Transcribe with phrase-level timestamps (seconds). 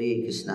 [0.00, 0.54] हरे कृष्णा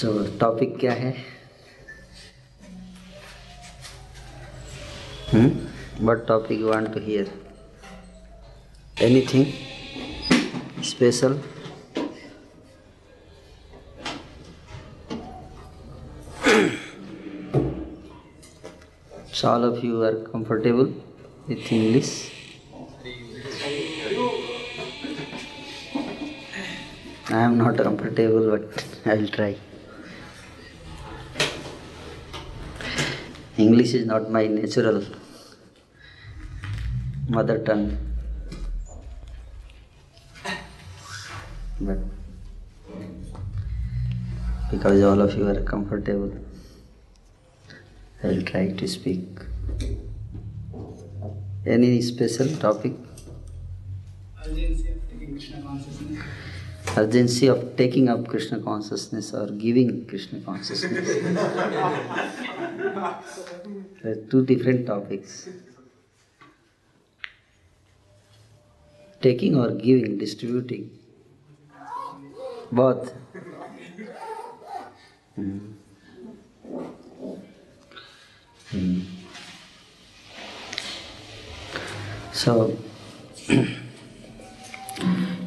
[0.00, 1.12] सो topic क्या है?
[6.02, 7.30] But topic you want to hear
[9.02, 9.46] anything
[10.90, 11.40] special
[19.40, 20.88] so all of you are comfortable
[21.48, 22.10] with english?
[27.36, 29.56] I am not comfortable but i will try.
[33.56, 35.00] English is not my natural
[37.38, 37.88] mother tongue.
[41.80, 41.98] But
[44.70, 46.49] because all of you are comfortable
[48.22, 49.24] I will try to speak.
[51.64, 52.92] Any special topic?
[54.44, 56.24] urgency of taking Krishna consciousness.
[56.96, 61.08] Urgency of taking up Krishna consciousness or giving Krishna consciousness.
[64.02, 65.48] There are two different topics.
[69.20, 70.90] Taking or giving, distributing.
[72.72, 73.12] Both.
[75.36, 75.72] Hmm.
[78.70, 79.00] Hmm.
[82.32, 82.78] So,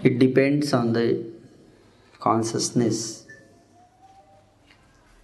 [0.03, 1.25] it depends on the
[2.19, 3.25] consciousness.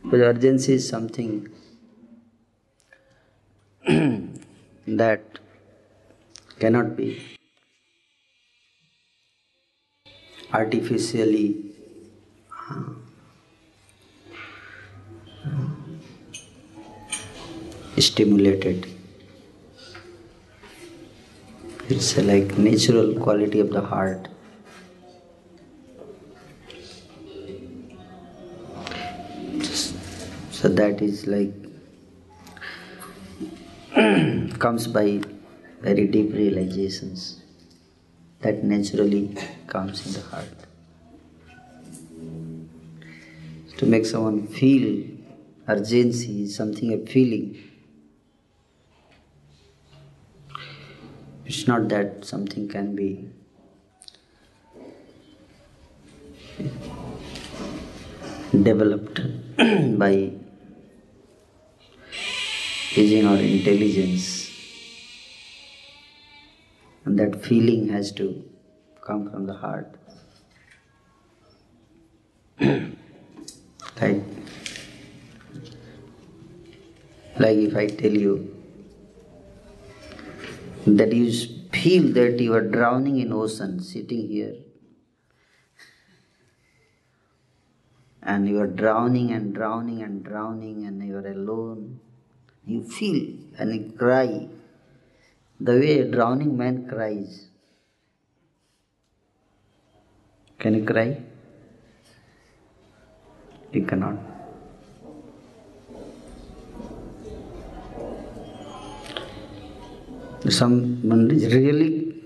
[0.03, 1.49] But urgency is something
[4.87, 5.39] that
[6.59, 7.21] cannot be
[10.53, 11.73] artificially
[12.69, 12.83] uh,
[17.99, 18.87] stimulated.
[21.89, 24.27] It's like natural quality of the heart.
[30.51, 31.53] So that is like
[34.59, 35.21] comes by
[35.81, 37.41] very deep realizations
[38.41, 39.35] that naturally
[39.67, 40.47] comes in the heart.
[43.77, 45.05] To make someone feel
[45.67, 47.68] urgency something a feeling.
[51.49, 53.27] It's not that something can be
[58.51, 59.19] developed
[59.97, 60.31] by
[62.91, 64.51] using our intelligence.
[67.05, 68.47] And that feeling has to
[69.01, 69.95] come from the heart.
[72.61, 74.21] right?
[77.39, 78.58] Like if I tell you
[80.85, 81.31] that you
[81.71, 84.55] feel that you are drowning in ocean sitting here.
[88.21, 91.99] And you are drowning and drowning and drowning and you are alone.
[92.65, 94.47] You feel and you cry.
[95.59, 97.47] The way a drowning man cries.
[100.59, 101.21] Can you cry?
[103.71, 104.28] You cannot
[110.49, 112.21] someone is really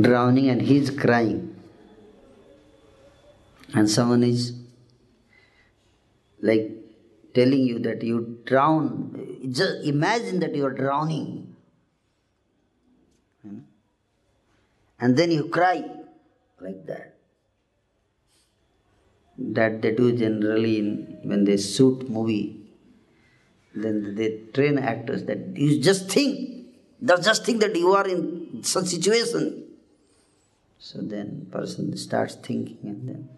[0.00, 1.50] drowning and he is crying.
[3.74, 4.52] And someone is
[6.40, 6.70] like
[7.34, 11.56] telling you that you drown just imagine that you are drowning
[13.42, 13.58] hmm?
[15.00, 15.84] and then you cry
[16.60, 17.10] like that.
[19.36, 22.64] That they do generally in when they shoot movie
[23.74, 26.53] then they train actors that you just think
[27.06, 29.64] just think that you are in such situation.
[30.78, 33.28] So then person starts thinking and then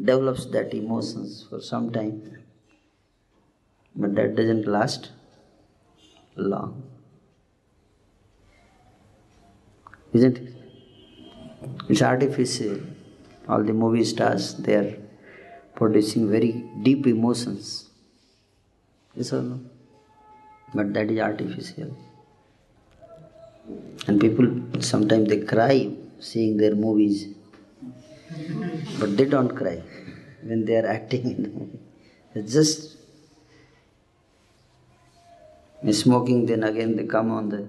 [0.00, 2.38] develops that emotions for some time.
[3.96, 5.10] But that doesn't last
[6.36, 6.82] long.
[10.12, 10.54] Isn't it?
[11.88, 12.80] It's artificial.
[13.48, 14.96] All the movie stars they are
[15.74, 16.52] producing very
[16.82, 17.90] deep emotions.
[19.16, 19.60] Yes or no?
[20.74, 21.96] But that is artificial
[24.06, 24.46] and people
[24.80, 27.28] sometimes they cry seeing their movies
[28.98, 29.82] but they don't cry
[30.42, 31.78] when they are acting in the movie.
[32.34, 32.96] It's just
[35.92, 37.68] smoking then again they come on the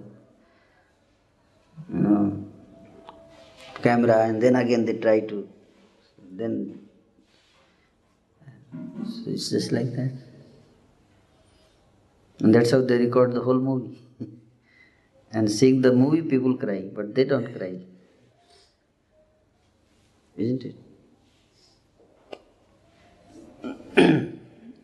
[1.94, 2.46] you know,
[3.82, 5.48] camera and then again they try to
[6.32, 6.80] then
[9.04, 10.12] so it's just like that.
[12.40, 13.98] And that's how they record the whole movie
[15.32, 17.80] And seeing the movie, people cry, but they don't cry.
[20.38, 20.76] Isn't it?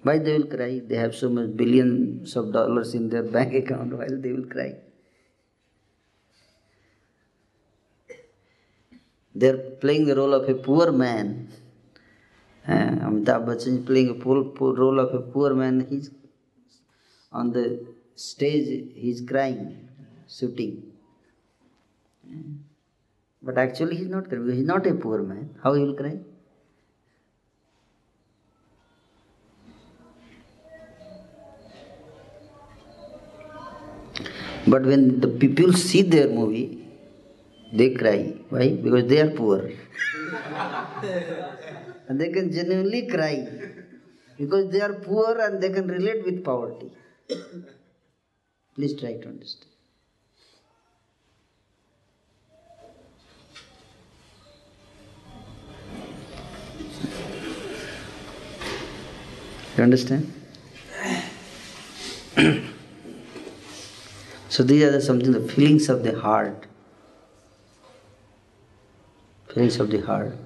[0.04, 0.82] Why they will cry?
[0.88, 3.98] They have so much billions of dollars in their bank account.
[3.98, 4.76] Why they will cry?
[9.34, 11.50] They are playing the role of a poor man.
[12.68, 12.72] Uh,
[13.08, 15.88] Amitabh Bachchan is playing a poor, poor role of a poor man.
[15.90, 16.12] He's
[17.32, 18.92] on the stage.
[18.96, 19.85] He's crying,
[20.28, 20.84] shooting.
[23.42, 24.50] But actually, he's not crying.
[24.52, 25.50] He's not a poor man.
[25.64, 26.18] How he will cry?
[34.68, 36.88] But when the people see their movie,
[37.72, 38.34] they cry.
[38.50, 38.70] Why?
[38.70, 39.60] Because they are poor.
[42.08, 43.48] and they can genuinely cry.
[44.40, 46.92] Because they are poor and they can relate with poverty.
[48.76, 49.75] Please try to understand.
[59.78, 60.34] You understand?
[64.48, 66.66] so these are the something the feelings of the heart.
[69.54, 70.38] Feelings of the heart.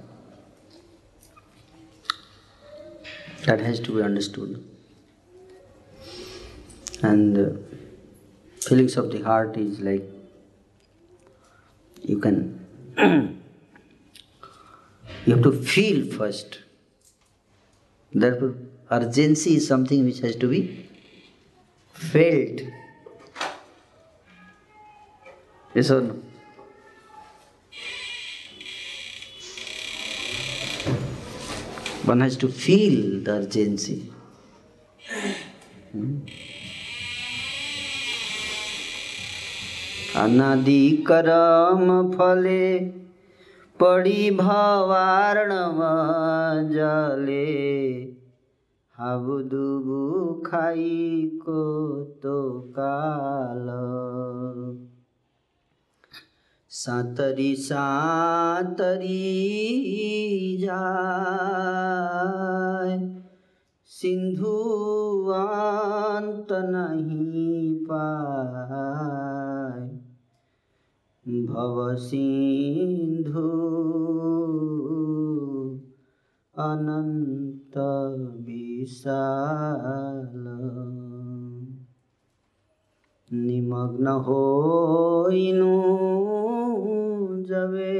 [3.45, 4.65] That has to be understood.
[7.03, 7.51] And uh,
[8.67, 10.09] feelings of the heart is like
[12.01, 12.65] you can
[12.97, 13.37] you
[15.27, 16.61] have to feel first.
[18.11, 18.55] Therefore,
[18.91, 20.87] urgency is something which has to be
[21.93, 22.61] felt.
[25.75, 26.15] Yes or no?
[32.05, 34.11] One has to feel the urgency.
[40.19, 42.79] अनादि करम फले
[43.79, 45.79] पड़ी भवारणव
[46.71, 48.08] जले
[48.99, 49.99] হাবুদুবু
[50.43, 51.31] খাই
[52.21, 52.37] তো
[52.75, 53.67] কাল।
[56.71, 59.27] সাঁতরি সাঁতরি
[60.65, 62.95] যায়
[63.89, 64.57] সিন্ধু
[65.31, 67.27] আন্ত নাহি
[67.89, 69.87] পায়।
[71.47, 71.75] ভব
[72.07, 73.49] সিন্ধু
[76.55, 77.58] অনন্ত
[78.45, 80.47] বিশাল।
[83.31, 85.77] নিমগ্ন হইনু
[87.47, 87.99] যাবে।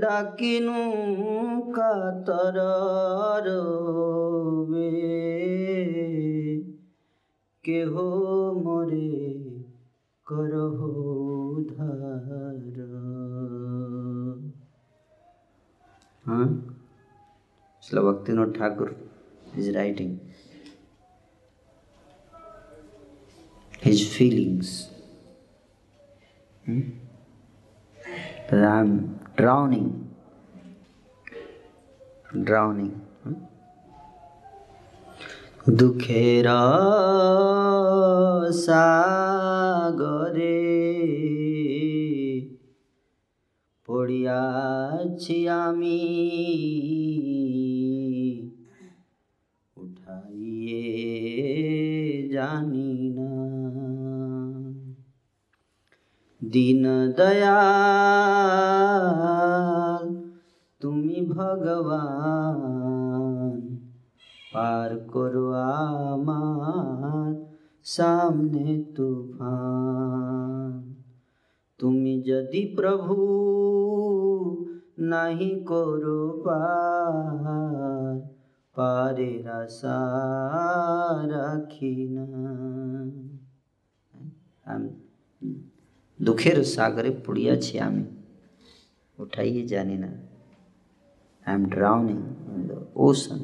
[0.00, 2.58] ডাকিনু কাতর
[7.62, 8.02] কেহ
[8.52, 9.34] মরে
[10.26, 10.88] করহ
[11.76, 12.80] ধার
[16.26, 16.69] হ্যাঁ?
[17.89, 18.95] Srila Bhaktivinoda Thakur
[19.57, 20.19] is writing
[23.79, 24.89] his feelings.
[26.65, 26.81] Hmm?
[28.49, 30.13] That I am drowning,
[32.43, 32.93] drowning.
[33.23, 33.35] Hmm?
[35.79, 36.47] দুঃখের
[38.65, 40.57] সাগরে
[43.90, 46.00] পড়িয়াছি আমি।
[49.76, 50.82] উঠাইয়ে
[52.32, 53.30] জানি না।
[56.44, 57.70] দীন দয়াল
[60.80, 63.76] তুমি ভগবান
[64.52, 67.46] পার করো আমার
[67.84, 70.89] সামনে তুফান।
[71.80, 73.14] তুমি যদি প্রভু
[75.10, 78.14] নাহি করো পার
[78.76, 80.00] পারের আশা
[81.34, 82.26] রাখি না
[84.64, 84.90] আমি
[86.20, 88.04] দুঃখের সাগরে পড়িয়াছি আমি
[89.18, 90.10] উঠাইয়ে জানি না
[91.44, 92.18] I am drowning
[92.52, 93.40] in the ocean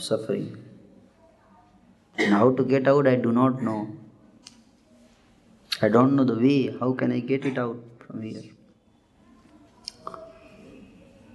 [0.00, 0.56] suffering.
[2.16, 3.96] And how to get out, I do not know.
[5.81, 6.75] I don't know the way.
[6.79, 8.43] How can I get it out from here?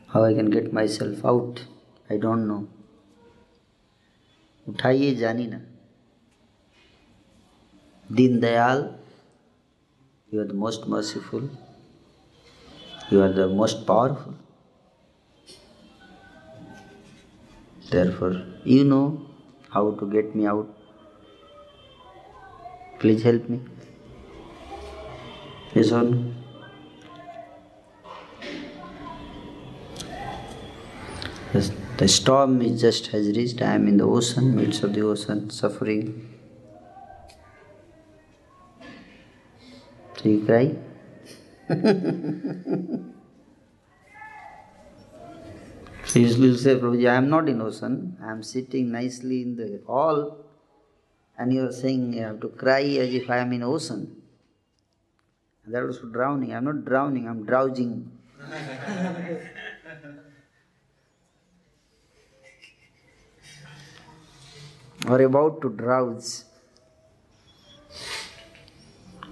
[0.08, 1.64] How I can get myself out?
[2.10, 2.62] I don't know.
[4.68, 5.60] उठाइए जानी ना
[8.18, 8.82] Deen Dayal
[10.32, 11.42] you are the most merciful
[13.10, 14.34] you are the most powerful
[17.90, 19.20] Therefore, you know
[19.70, 20.68] how to get me out.
[22.98, 23.60] Please help me.
[25.75, 26.33] no?
[31.99, 33.61] The storm is just has reached.
[33.61, 36.33] I am in the ocean, midst of the ocean, suffering.
[40.15, 40.75] So you cry?
[46.05, 48.15] so you say, Prabhuji, I am not in ocean.
[48.23, 50.37] I am sitting nicely in the hall
[51.37, 54.18] and you are saying you have to cry as if I am in ocean.
[55.69, 56.51] That was drowning.
[56.53, 58.11] I am not drowning, I am drowsing.
[65.07, 66.45] or about to drowse.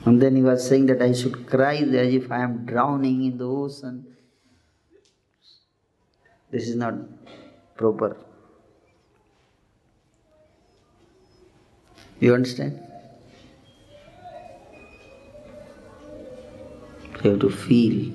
[0.05, 3.39] And then he was saying that I should cry as if I am drowning in
[3.39, 4.05] the ocean.
[6.51, 6.93] This is not
[7.75, 8.15] proper.
[12.19, 12.79] You understand?
[17.23, 18.13] You have to feel.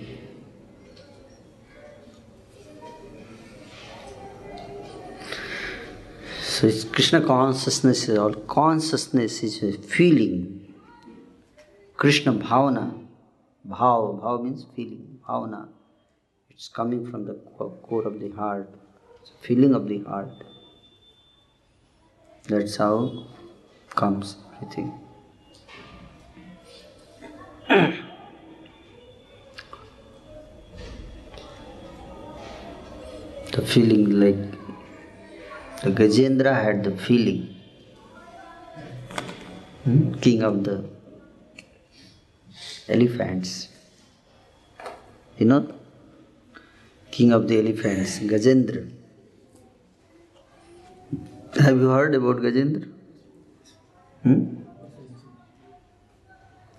[6.40, 10.74] So it's Krishna consciousness is all consciousness is a feeling.
[11.96, 13.06] Krishna bhavana.
[13.68, 15.18] Bhav, bhav means feeling.
[15.26, 15.68] Bhavana.
[16.50, 18.68] It's coming from the core of the heart.
[19.20, 20.44] It's feeling of the heart.
[22.48, 23.26] That's how
[23.90, 24.92] comes everything.
[33.52, 34.40] the feeling like
[35.82, 37.54] the Gajendra had the feeling,
[39.84, 40.12] hmm?
[40.14, 40.84] king of the
[42.88, 43.68] elephants.
[45.38, 45.74] You know,
[47.10, 48.90] king of the elephants, Gajendra.
[51.60, 52.88] Have you heard about Gajendra?
[54.22, 54.44] Hmm?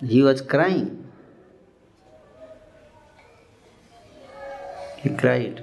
[0.07, 1.05] He was crying.
[4.97, 5.62] He cried.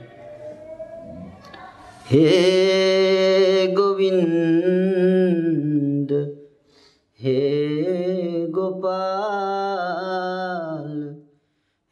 [2.10, 4.12] हे गोविंद
[7.19, 7.36] हे
[8.55, 8.91] गोपाल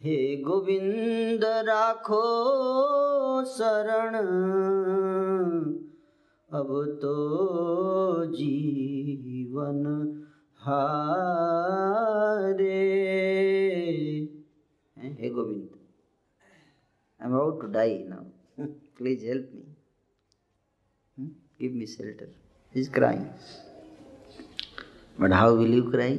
[0.02, 2.22] हे गोविंद राखो
[3.56, 4.16] शरण
[6.50, 6.70] अब
[7.02, 7.16] तो
[8.36, 9.82] जीवन
[10.66, 12.82] हारे
[14.98, 15.70] हे Govind
[17.22, 18.24] I am about to die now
[18.98, 19.67] please help me
[21.59, 22.29] Give me shelter.
[22.73, 23.33] He's crying.
[25.19, 26.19] But how will you cry?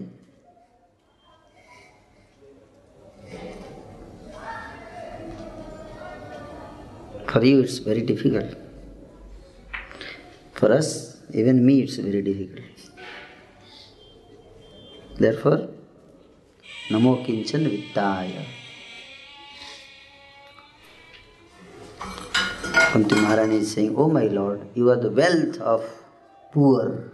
[7.28, 8.56] For you, it's very difficult.
[10.54, 12.66] For us, even me, it's very difficult.
[15.16, 15.70] Therefore,
[16.90, 18.44] Namo Kinchan Vittaya.
[23.00, 25.86] Kunti Maharani is saying, Oh my Lord, you are the wealth of
[26.52, 27.14] poor.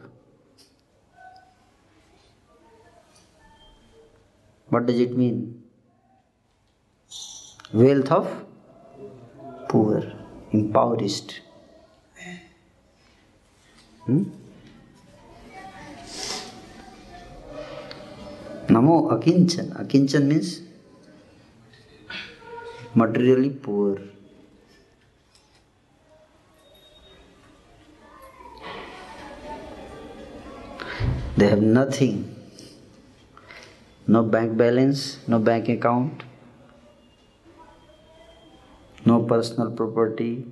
[4.70, 5.62] What does it mean?
[7.72, 8.46] Wealth of
[9.70, 10.12] poor,
[10.52, 11.42] impoverished.
[14.06, 14.24] Hmm?
[18.70, 19.70] Namo Akinchan.
[19.86, 20.62] Akinchan means
[22.96, 24.00] materially poor.
[31.56, 32.16] Have nothing.
[34.08, 36.24] No bank balance, no bank account,
[39.06, 40.46] no personal property.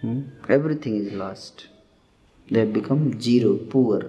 [0.00, 0.20] Hmm?
[0.48, 1.66] Everything is lost.
[2.50, 4.02] They have become zero, poor.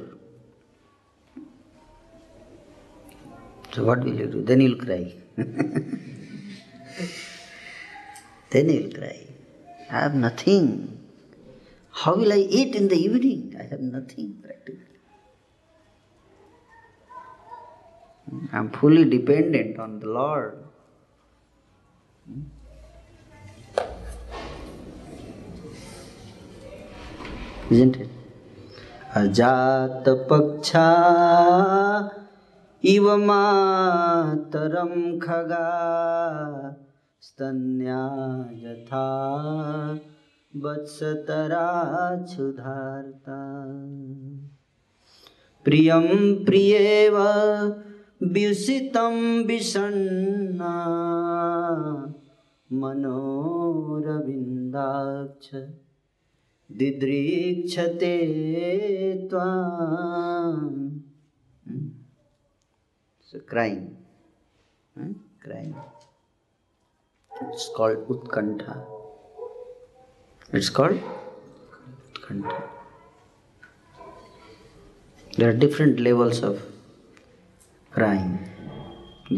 [3.71, 4.43] So, what will you do?
[4.43, 5.13] Then you'll cry.
[8.51, 9.19] then you'll cry.
[9.89, 11.04] I have nothing.
[11.94, 13.56] How will I eat in the evening?
[13.58, 14.86] I have nothing practically.
[18.52, 20.64] I am fully dependent on the Lord.
[27.70, 28.08] Isn't it?
[29.16, 30.88] अजात पक्षा
[32.90, 35.70] इव मातरं खगा
[37.28, 38.02] स्तन्या
[38.62, 39.08] यथा
[40.63, 41.29] वत्सतराच्छुधार्ता
[45.65, 46.07] प्रियं
[46.45, 47.17] प्रियेव
[48.33, 50.73] व्युषितं विषण्णा
[52.81, 53.95] मनोरविन्दाक्ष
[56.77, 58.15] दिदृक्षते
[59.31, 60.75] त्वाम्
[63.27, 63.97] So crying.
[64.95, 65.11] Hmm?
[65.43, 65.75] Crying.
[67.31, 67.69] It's.
[70.57, 71.01] It's called
[72.13, 72.61] Utkantha.
[75.37, 76.61] There are different levels of
[77.91, 78.37] crying,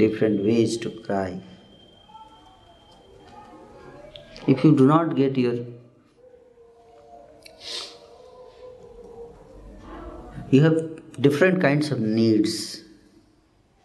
[0.04, 1.42] different ways to cry.
[4.46, 5.56] If you do not get your
[10.52, 10.80] you have
[11.20, 12.84] different kinds of needs.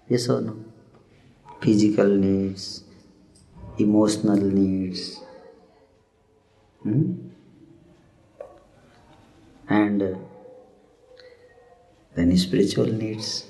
[0.07, 0.57] Yes or no?
[1.63, 2.85] Physical needs,
[3.79, 5.22] emotional needs,
[6.83, 7.13] hmm?
[9.69, 10.15] and uh,
[12.15, 13.47] then spiritual needs.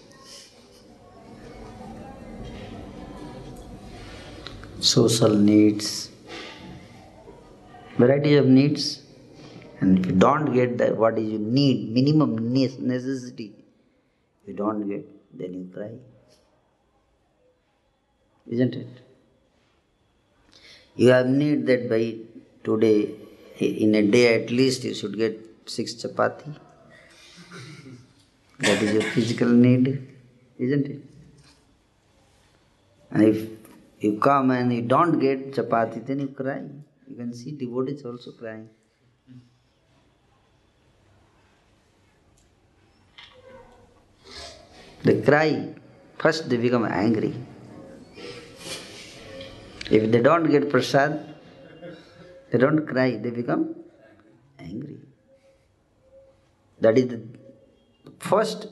[4.80, 6.10] Social needs,
[7.96, 9.00] variety of needs.
[9.80, 13.52] And if you don't get that, what is you need, minimum ne- necessity,
[14.46, 15.90] you don't get, then you cry.
[18.48, 18.88] Isn't it?
[20.96, 22.16] You have need that by
[22.64, 23.14] today,
[23.58, 26.54] in a day at least, you should get six chapati.
[28.58, 30.16] That is your physical need,
[30.58, 31.00] isn't it?
[33.10, 33.48] And if
[34.00, 36.62] you come and you don't get chapati, then you cry.
[37.08, 38.68] You can see devotees also crying.
[45.02, 45.74] They cry.
[46.18, 47.34] First they become angry.
[49.90, 51.31] If they don't get prasad,
[52.52, 53.74] they don't cry, they become
[54.58, 54.98] angry.
[56.80, 57.22] That is the
[58.18, 58.66] first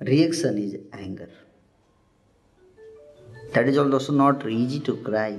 [0.00, 1.30] reaction is anger.
[3.52, 5.38] That is also not easy to cry.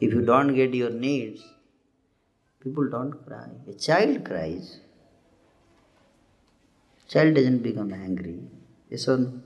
[0.00, 1.40] If you don't get your needs,
[2.62, 3.48] people don't cry.
[3.66, 4.80] A child cries.
[7.08, 8.40] Child doesn't become angry.
[8.90, 9.40] Yes or no?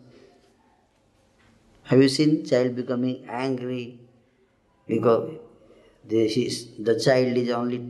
[1.84, 4.00] Have you seen child becoming angry
[4.88, 5.30] because
[6.12, 7.80] the, his, the child is only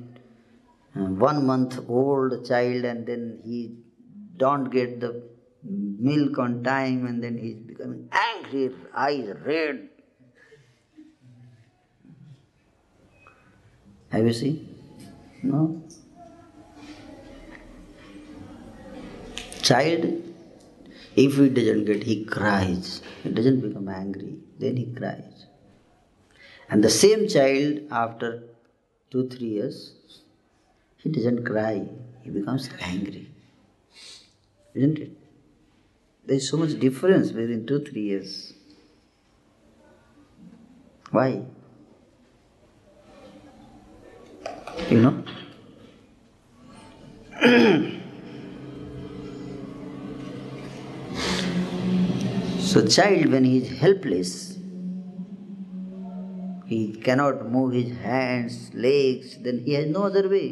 [0.97, 3.59] uh, one month old child and then he
[4.37, 5.11] don't get the
[6.09, 9.89] milk on time and then he's becoming angry, eyes red.
[14.11, 14.57] Have you seen?
[15.43, 15.83] No.
[19.63, 20.05] Child,
[21.17, 23.01] if he doesn't get, he cries.
[23.23, 25.32] He doesn't become angry, then he cries.
[26.73, 28.45] And the same child, after
[29.11, 29.93] two, three years,
[30.97, 31.87] he doesn't cry,
[32.23, 33.29] he becomes angry.
[34.73, 35.11] Isn't it?
[36.25, 38.55] There is so much difference within two, three years.
[41.11, 41.43] Why?
[44.89, 45.23] You know?
[52.61, 54.52] so, child, when he is helpless,
[56.73, 60.49] he cannot move his hands, legs, then he has no other way.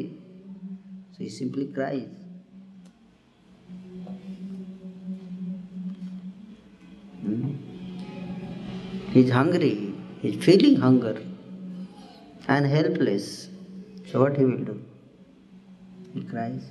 [1.13, 2.17] So he simply cries.
[7.21, 7.51] Hmm?
[9.39, 11.15] Hungry, he is feeling hunger
[12.47, 13.49] and helpless.
[14.09, 14.77] So what he will do?
[16.13, 16.63] He cries.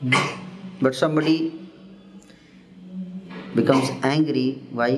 [0.00, 0.14] Hmm?
[0.80, 1.38] But somebody
[3.54, 4.48] becomes angry.
[4.70, 4.92] Why?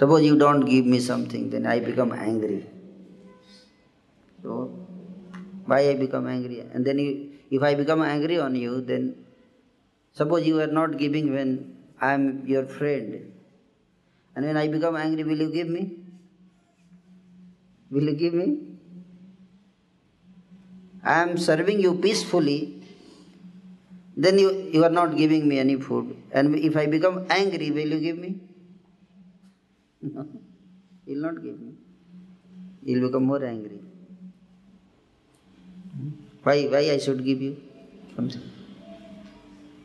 [0.00, 2.64] Suppose you don't give me something, then I become angry.
[4.42, 4.52] So,
[5.66, 6.60] why I become angry?
[6.60, 9.26] And then you, if I become angry on you, then
[10.14, 13.30] suppose you are not giving when I am your friend.
[14.34, 15.98] And when I become angry, will you give me?
[17.90, 18.58] Will you give me?
[21.04, 22.82] I am serving you peacefully,
[24.16, 26.16] then you, you are not giving me any food.
[26.32, 28.38] And if I become angry, will you give me?
[30.14, 30.26] No,
[31.04, 31.72] he will not give me.
[32.84, 33.80] He will become more angry.
[36.42, 37.56] Why, why I should give you
[38.16, 38.40] something?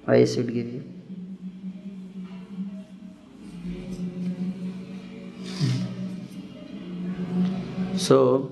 [0.06, 0.84] Why I should give you?
[7.98, 8.52] So,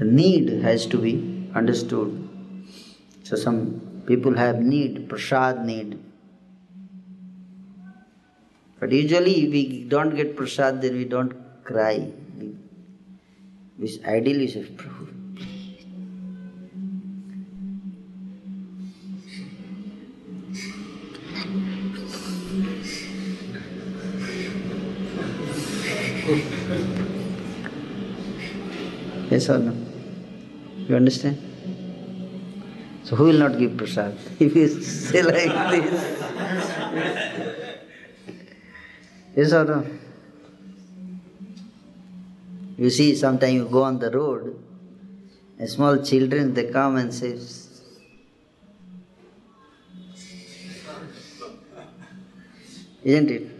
[0.00, 2.28] need has to be understood.
[3.22, 5.98] So, some people have need, prasad need.
[8.86, 11.32] But usually, if we don't get prasad, then we don't
[11.64, 12.08] cry.
[13.80, 15.08] We, ideally, should, Prabhu,
[29.32, 29.74] Yes or no?
[30.86, 31.42] You understand?
[33.02, 34.16] So who will not give prasad?
[34.38, 37.65] If you say like this.
[39.36, 39.86] Yes or no?
[42.78, 44.58] You see, sometimes you go on the road,
[45.66, 47.38] small children they come and say,
[53.04, 53.56] Isn't it?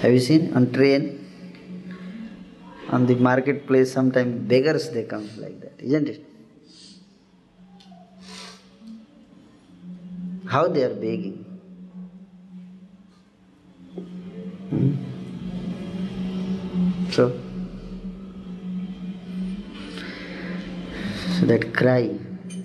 [0.00, 1.18] Have you seen on train?
[2.88, 6.29] On the marketplace, sometimes beggars they come like that, isn't it?
[10.50, 11.44] How they are begging.
[14.70, 14.94] Hmm?
[17.12, 17.38] So,
[21.38, 22.18] so that cry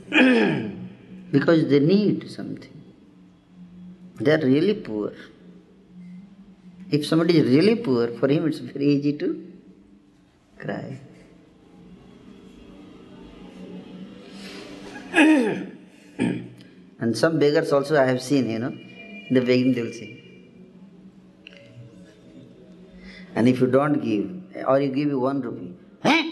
[1.31, 2.81] because they need something.
[4.19, 5.13] They are really poor.
[6.89, 9.29] If somebody is really poor, for him it's very easy to
[10.57, 10.99] cry.
[16.99, 18.73] and some beggars also I have seen, you know,
[19.31, 20.21] the begging they will say.
[23.35, 26.23] And if you don't give, or you give you one rupee, हैं?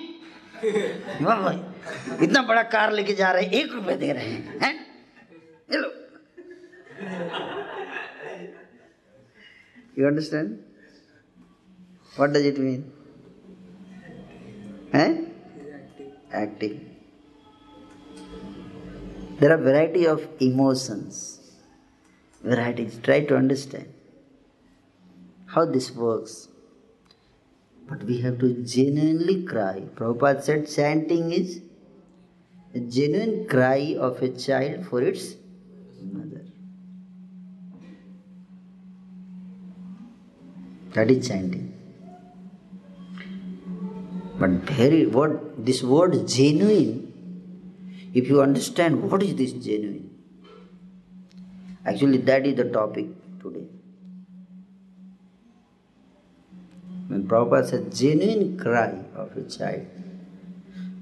[2.24, 4.76] इतना बड़ा car लेके जा रहे हैं एक रुपए दे रहे हैं हैं?
[5.72, 5.92] ये लो
[9.96, 10.60] You understand?
[12.16, 12.92] What does it mean?
[14.94, 15.26] Eh?
[16.32, 16.93] Acting.
[19.40, 21.40] There are variety of emotions.
[22.44, 23.00] Varieties.
[23.04, 23.94] Try to understand
[25.48, 26.48] how this works.
[27.88, 29.84] But we have to genuinely cry.
[29.96, 31.62] Prabhupada said chanting is
[32.74, 35.36] a genuine cry of a child for its
[36.02, 36.46] mother.
[40.94, 41.74] That is chanting.
[44.40, 47.13] But very what this word genuine,
[48.14, 50.10] if you understand what is this genuine,
[51.86, 53.08] actually that is the topic
[53.42, 53.66] today.
[57.08, 59.88] When Prabhupada said genuine cry of a child.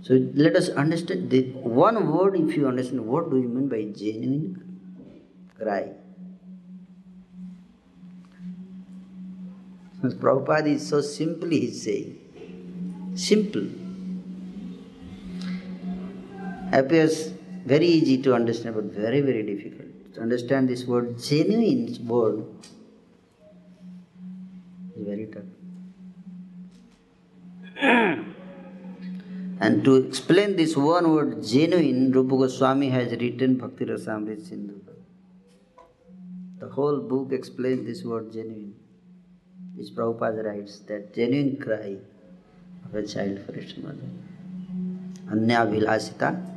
[0.02, 3.84] So let us understand the one word if you understand what do you mean by
[3.84, 4.80] genuine
[5.60, 5.92] cry.
[10.02, 13.14] Prabhupada is so simply he is saying.
[13.16, 13.68] Simple.
[16.72, 17.34] Appears
[17.66, 20.14] very easy to understand, but very, very difficult.
[20.16, 22.44] To understand this word, genuine word,
[24.96, 25.44] is very tough.
[29.60, 34.82] and to explain this one word, genuine, Rupa Goswami has written Bhakti Rasamrit Sindhu.
[36.60, 38.76] The whole book explains this word genuine
[39.76, 41.98] which Prabhupada writes, that genuine cry
[42.86, 44.10] of a child for its mother.
[45.30, 46.51] Anyabhilasita shunyam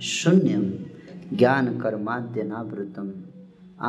[0.00, 3.08] jnana karmadhyanabratam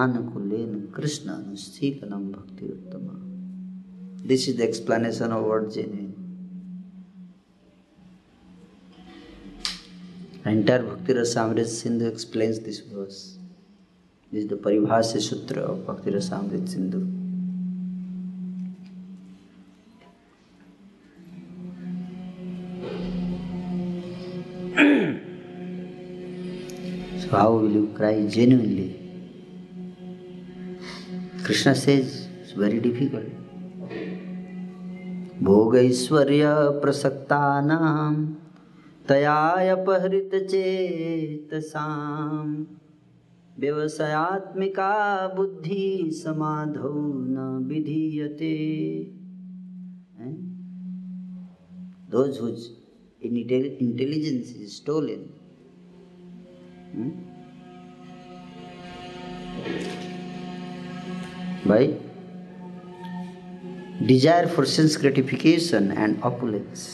[0.04, 3.16] anukulen krishna anustikanam bhakti uttama.
[4.24, 6.12] This is the explanation of word genuine.
[10.44, 13.38] The entire Bhakti Rasamrit Sindhu explains this verse.
[14.32, 17.21] This is the Paribhasya Sutra of Bhakti Rasamrit Sindhu.
[27.32, 28.90] How will you cry genuinely?
[31.44, 33.30] Krishna says it's very difficult.
[35.46, 36.50] भोगैश्वर्य
[36.82, 38.16] प्रसक्तानां
[39.10, 41.88] तयायपहृत चेतसां
[43.60, 44.92] व्यवसायात्मिका
[45.38, 45.88] बुद्धि
[46.20, 46.94] समाधौ
[47.38, 48.52] न विधीयते
[50.22, 50.34] Eh?
[52.10, 52.72] Those whose
[53.22, 55.41] intelligence is stolen hmm?
[61.68, 61.88] भाई
[64.08, 66.88] desire for sense gratification and opulence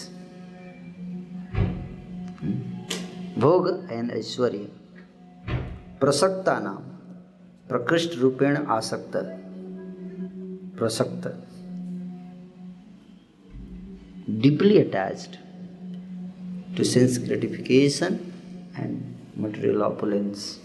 [3.40, 4.68] भोग and ऐश्वर्य।
[6.02, 6.78] प्रसक्ता नाम।
[7.70, 9.18] प्रकृष्ट रूपेण आसक्त।
[10.78, 11.28] प्रसक्त।
[14.42, 15.36] Deeply attached
[16.78, 18.20] to sense gratification
[18.80, 20.60] and material opulence.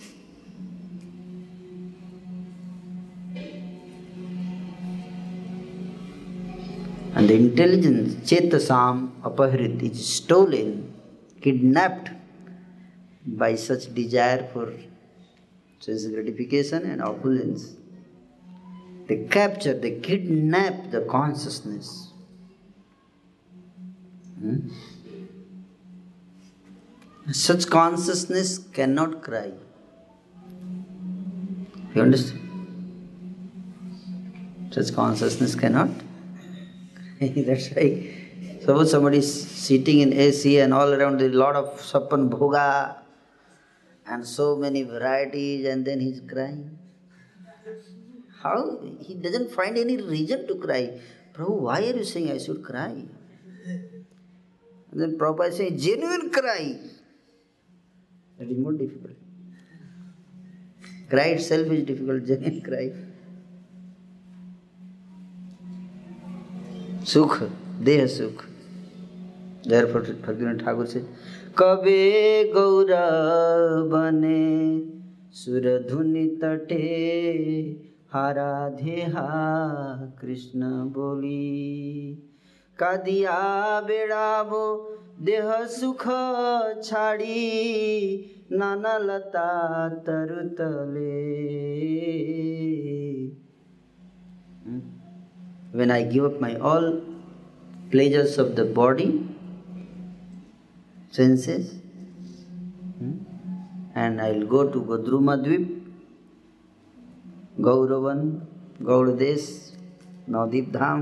[7.14, 10.94] And the intelligence, Chetasam Apahrit, is stolen,
[11.40, 12.11] kidnapped
[13.26, 14.72] by such desire for
[15.78, 17.76] sense gratification and opulence.
[19.06, 22.12] They capture, they kidnap the consciousness
[24.42, 24.58] Hmm?
[27.30, 29.52] Such consciousness cannot cry.
[31.94, 32.40] You understand?
[34.72, 35.90] Such consciousness cannot.
[37.20, 38.12] That's why.
[38.61, 42.28] Suppose somebody is sitting in AC and all around there is a lot of chappan
[42.28, 42.96] bhoga
[44.06, 46.76] and so many varieties and then he's crying.
[48.42, 48.80] How?
[49.00, 51.00] He doesn't find any reason to cry.
[51.32, 53.04] Prabhu, why are you saying I should cry?
[54.90, 56.78] And then Prabhupada saying, genuine cry.
[58.38, 59.16] That is more difficult.
[61.09, 62.90] Cry itself is difficult, genuine cry.
[67.12, 67.33] सुख
[67.87, 68.42] देह सुख
[69.68, 69.87] जहर
[70.25, 71.01] फकीर ठाकुर से
[71.59, 72.03] कबे
[72.53, 73.07] गौरा
[73.92, 74.42] बने
[75.40, 76.79] सुरधुनि तटे
[78.14, 79.27] हराधे हा
[80.21, 82.14] कृष्ण बोली
[82.79, 83.40] कदिया
[83.88, 84.64] बेड़ा वो
[85.26, 86.06] દેહ સુખ
[86.87, 87.35] છાડી
[88.61, 89.48] નાના લતા
[90.06, 91.11] તરુતલે
[95.78, 96.87] when I give up my all
[97.92, 99.06] pleasures of the body,
[101.18, 101.66] senses,
[104.02, 105.64] and I'll go to Godrumadvip,
[107.68, 108.22] Gauravan,
[108.90, 109.46] Gaurades,
[110.28, 111.00] Navdeep Dham,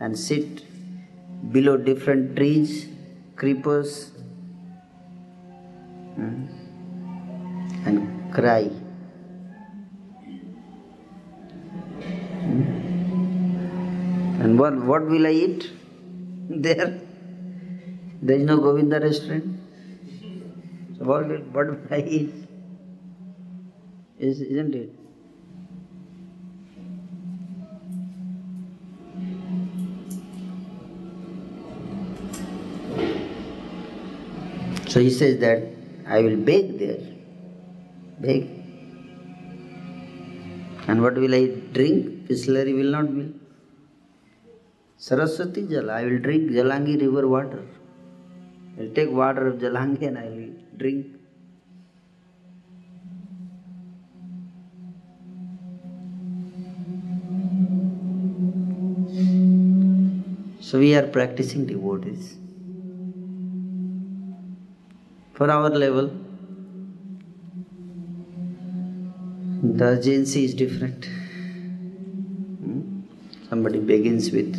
[0.00, 0.64] and sit
[1.52, 2.86] below different trees,
[3.36, 4.10] creepers,
[6.14, 6.46] hmm,
[7.84, 8.70] and cry.
[14.44, 15.70] And what, what will I eat?
[16.48, 17.00] There.
[18.20, 19.58] There is no Govinda restaurant.
[20.98, 22.34] So what will, what will I eat?
[24.18, 25.03] Is, isn't it?
[34.94, 35.60] So he says that
[36.06, 37.00] I will bake there.
[38.20, 38.48] Bake.
[40.86, 42.28] And what will I drink?
[42.28, 43.34] Distillery will not be.
[44.96, 47.64] Saraswati Jal, I will drink Jalangi river water.
[48.78, 51.06] I will take water of Jalangi and I will drink.
[60.60, 62.36] So we are practicing devotees.
[65.34, 66.10] For our level,
[69.62, 71.06] the urgency is different.
[72.64, 73.00] Hmm?
[73.48, 74.52] Somebody begins with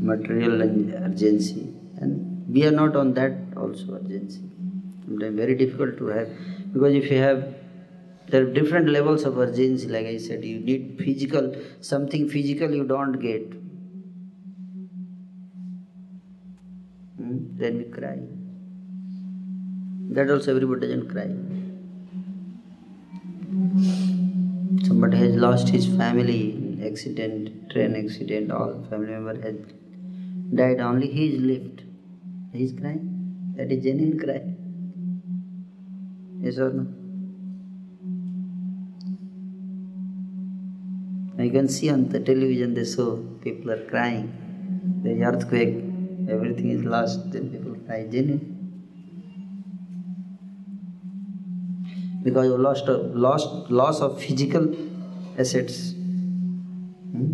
[0.00, 4.40] material urgency, and we are not on that also urgency.
[5.04, 6.30] Sometimes very difficult to have
[6.72, 7.44] because if you have
[8.28, 9.88] there are different levels of urgency.
[9.88, 13.52] Like I said, you need physical something physical you don't get.
[17.18, 17.38] Hmm?
[17.58, 18.18] Then we cry.
[20.16, 21.28] That also everybody doesn't cry.
[24.86, 29.56] Somebody has lost his family accident, train accident, all family member has
[30.54, 31.82] died, only he is left.
[32.52, 33.54] He is crying.
[33.56, 34.40] That is genuine cry.
[36.44, 36.86] Yes or no?
[41.42, 44.32] You can see on the television they show people are crying.
[45.02, 45.74] There is earthquake,
[46.28, 48.53] everything is lost, then people cry genuine.
[52.24, 52.88] Because you lost
[53.26, 54.68] lost loss of physical
[55.38, 55.92] assets.
[57.14, 57.32] Hmm?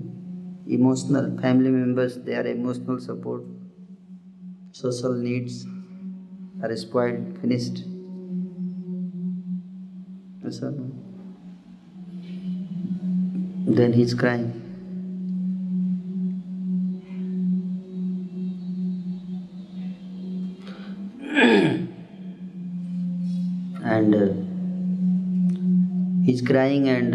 [0.66, 3.42] emotional family members their emotional support.
[4.72, 5.66] Social needs
[6.62, 7.82] are spoiled finished.
[10.44, 10.60] Yes
[13.80, 14.59] then he's crying
[26.40, 27.14] crying and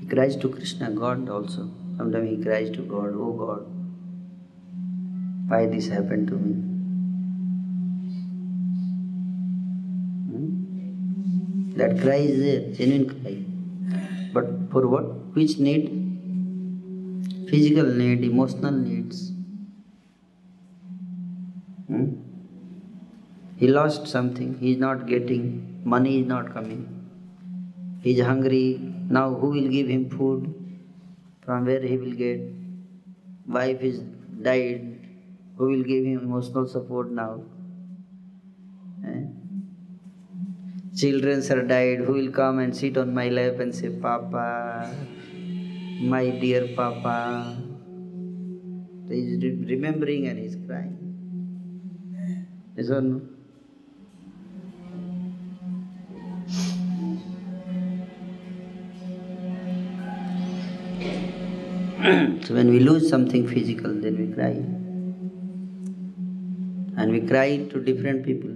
[0.00, 1.70] he cries to Krishna, God also.
[1.96, 3.66] Sometimes he cries to God, Oh God,
[5.48, 6.52] why this happened to me?
[10.30, 10.48] Hmm?
[11.76, 13.36] That cry is there, genuine cry.
[14.32, 15.04] But for what?
[15.34, 15.90] Which need?
[17.50, 19.32] Physical need, emotional needs.
[21.88, 22.29] Hmm?
[23.60, 26.82] He lost something, he is not getting, money is not coming.
[28.02, 30.54] He is hungry, now who will give him food?
[31.44, 32.40] From where he will get?
[33.46, 34.00] Wife is
[34.48, 34.98] died,
[35.58, 37.42] who will give him emotional support now?
[39.06, 39.22] Eh?
[40.96, 44.90] Children are died, who will come and sit on my lap and say, Papa?
[46.00, 47.56] my dear Papa.
[49.08, 50.96] He's re- remembering and he's crying.
[52.76, 53.20] Yes or no?
[62.50, 64.54] So when we lose something physical, then we cry.
[67.00, 68.50] And we cry to different people.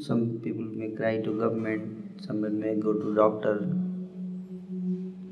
[0.00, 3.66] Some people may cry to government, some may go to doctor.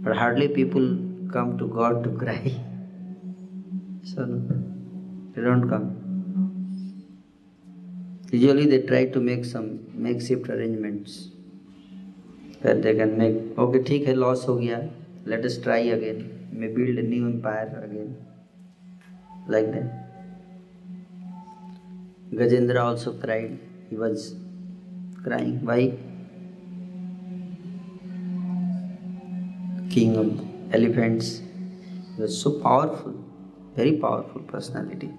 [0.00, 0.98] But hardly people
[1.32, 2.52] come to God to cry.
[4.02, 4.64] So no,
[5.36, 5.86] they don't come.
[8.32, 11.28] Usually they try to make some makeshift arrangements
[12.62, 14.90] where they can make, okay, है, loss हो गया,
[15.28, 18.16] let us try again, may build a new empire again,
[19.46, 19.88] like that.
[22.32, 23.58] Gajendra also cried,
[23.90, 24.34] he was
[25.22, 25.64] crying.
[25.64, 25.92] Why?
[29.90, 31.42] King of elephants,
[32.16, 33.14] he was so powerful,
[33.76, 35.10] very powerful personality.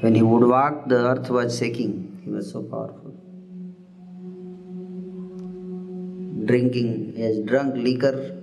[0.00, 2.20] When he would walk, the earth was shaking.
[2.24, 3.14] He was so powerful.
[6.44, 8.41] Drinking, he has drunk liquor.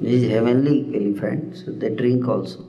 [0.00, 2.64] These heavenly elephants, so they drink also.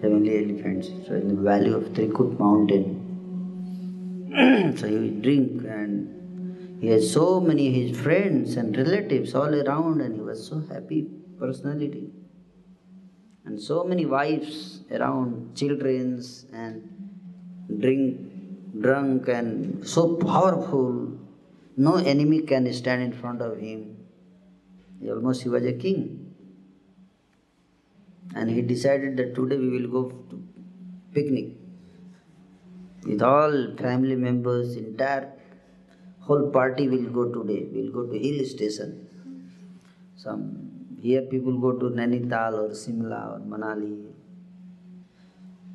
[0.00, 0.88] heavenly elephants.
[1.06, 2.84] So in the valley of Trikut mountain.
[4.76, 10.02] so he will drink and he has so many his friends and relatives all around
[10.02, 11.08] and he was so happy
[11.40, 12.10] personality.
[13.44, 16.88] And so many wives around, children's and
[17.80, 18.20] drink,
[18.80, 21.18] drunk and so powerful.
[21.76, 23.95] No enemy can stand in front of him.
[25.04, 26.34] Almost he was a king.
[28.34, 30.42] And he decided that today we will go to
[31.12, 31.54] picnic
[33.06, 35.32] with all family members, entire
[36.20, 37.66] whole party will go today.
[37.72, 39.08] We'll go to hill station.
[40.16, 44.06] Some here people go to Nainital or Simla or Manali.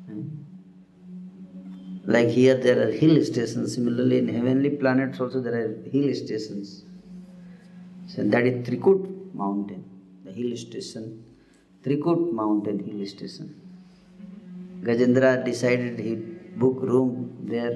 [0.06, 0.22] Hmm?
[2.04, 3.74] Like here there are hill stations.
[3.74, 6.84] Similarly in heavenly planets also there are hill stations.
[8.08, 9.82] So that is Trikut mountain
[10.24, 11.10] the hill station
[11.84, 13.50] Trikut mountain hill station
[14.86, 16.14] Gajendra decided he
[16.58, 17.10] book room
[17.50, 17.74] there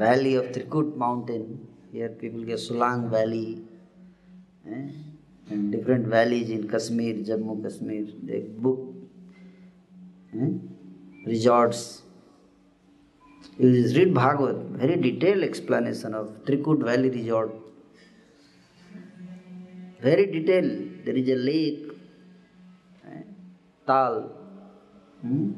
[0.00, 1.42] valley of Trikut mountain
[1.92, 3.46] here people के Solang valley
[4.66, 8.92] and different valleys in Kashmir Jammu Kashmir they book
[11.28, 11.84] resorts
[13.60, 17.50] read Bhagavat very detail explanation of Trikut valley resort
[20.06, 21.04] Very detailed.
[21.04, 21.84] There is a lake,
[23.10, 23.22] eh?
[23.86, 24.14] Tal.
[25.22, 25.52] Hmm?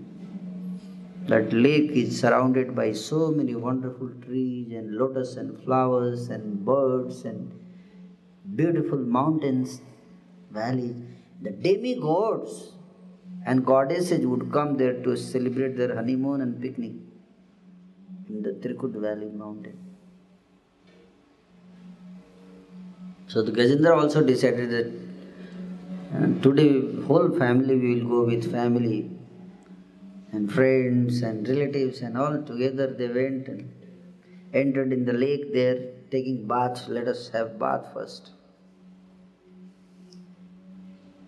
[1.30, 7.24] That lake is surrounded by so many wonderful trees and lotus and flowers and birds
[7.24, 7.52] and
[8.56, 9.82] beautiful mountains,
[10.50, 10.96] valleys.
[11.42, 12.72] The demigods
[13.44, 16.92] and goddesses would come there to celebrate their honeymoon and picnic
[18.28, 19.87] in the Trikut Valley mountain.
[23.28, 24.88] So the Gajendra also decided that
[26.16, 26.70] uh, today
[27.06, 29.10] whole family we will go with family
[30.32, 33.70] and friends and relatives and all together they went and
[34.54, 35.78] entered in the lake there
[36.10, 36.88] taking bath.
[36.88, 38.30] Let us have bath first.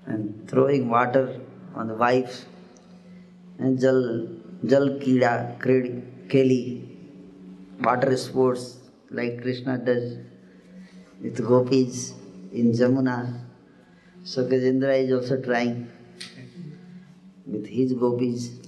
[0.06, 1.38] And throwing water
[1.74, 2.46] on the wives
[3.58, 4.26] and jal,
[4.64, 5.60] jal kida,
[6.30, 6.82] keli,
[7.78, 8.78] water sports
[9.10, 10.16] like Krishna does
[11.22, 12.14] with gopis
[12.52, 13.44] in Jamuna.
[14.24, 15.90] So Gajendra is also trying
[17.46, 18.58] with his gopis,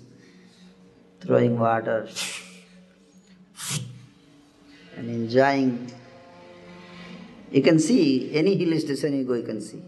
[1.21, 2.09] throwing water
[4.97, 5.91] and enjoying.
[7.51, 9.83] You can see any hill station you go, you can see.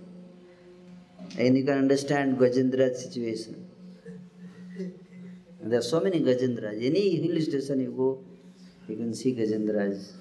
[1.39, 3.69] And you can understand Gajendra's situation.
[5.61, 6.85] And there are so many Gajendras.
[6.85, 8.23] Any hill station you go,
[8.87, 10.13] you can see Gajendras.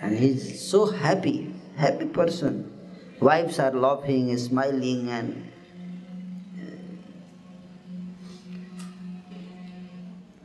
[0.00, 2.72] And he's so happy, happy person.
[3.20, 5.52] Wives are laughing, smiling, and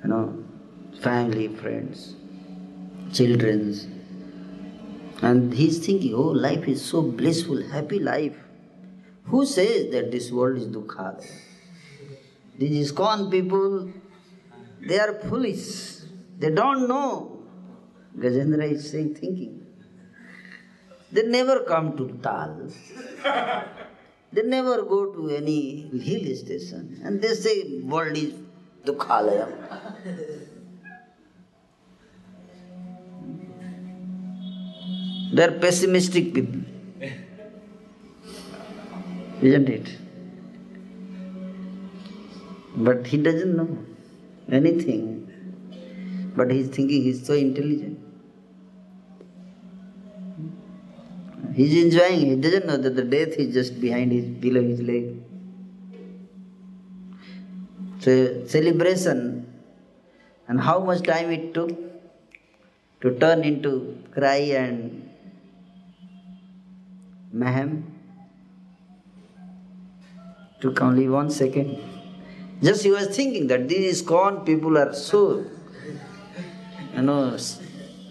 [0.03, 0.43] you know,
[1.01, 2.15] family, friends,
[3.13, 3.87] children's.
[5.21, 8.35] And he's thinking, oh, life is so blissful, happy life.
[9.25, 11.25] Who says that this world is dukkha?
[12.57, 13.89] These ISKCON people,
[14.81, 16.01] they are foolish.
[16.37, 17.34] They don't know.
[18.17, 19.65] Gajendra is saying, thinking.
[21.11, 22.69] They never come to Tal.
[24.33, 27.01] they never go to any hill station.
[27.03, 28.33] And they say world is
[28.85, 29.51] Dukhalayam.
[35.33, 36.61] They are pessimistic people.
[39.41, 39.97] Isn't it?
[42.77, 43.77] But he doesn't know
[44.49, 45.03] anything.
[46.35, 48.04] But he's thinking he's so intelligent.
[51.55, 55.21] He's enjoying, he doesn't know that the death is just behind his below his leg.
[58.01, 59.53] So celebration.
[60.49, 61.71] And how much time it took
[63.01, 65.09] to turn into cry and
[67.31, 67.71] mayhem?
[70.59, 71.79] Took only one second.
[72.61, 75.45] Just he was thinking that these con people are so,
[76.95, 77.37] you know,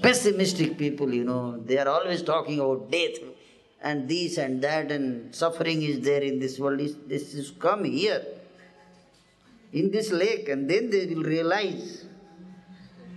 [0.00, 3.33] pessimistic people, you know, they are always talking about death
[3.84, 6.80] and this and that and suffering is there in this world.
[7.06, 8.24] This is come here
[9.72, 12.06] in this lake and then they will realize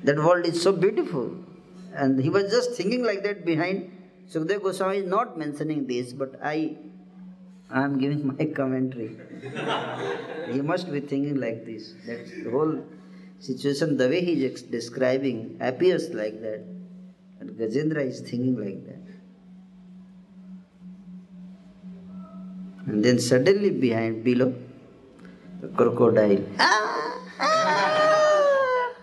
[0.03, 1.31] that world is so beautiful.
[1.95, 3.93] And he was just thinking like that behind.
[4.29, 6.75] Sukdev Goswami is not mentioning this, but I
[7.69, 9.15] I am giving my commentary.
[10.51, 11.93] he must be thinking like this.
[12.05, 12.83] That the whole
[13.39, 16.61] situation, the way he is describing, appears like that.
[17.39, 19.06] And Gajendra is thinking like that.
[22.87, 24.53] And then suddenly behind, below,
[25.61, 26.41] the crocodile.
[26.57, 28.93] Ah, ah,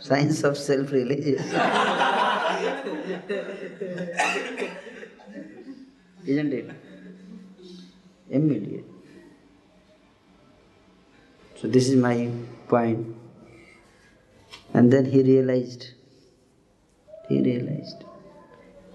[0.00, 1.44] signs of self-realization.
[6.26, 6.70] Isn't it?
[8.30, 8.84] Immediate.
[11.60, 12.30] So this is my
[12.66, 13.14] point.
[14.72, 15.92] And then he realized.
[17.28, 18.02] He realized.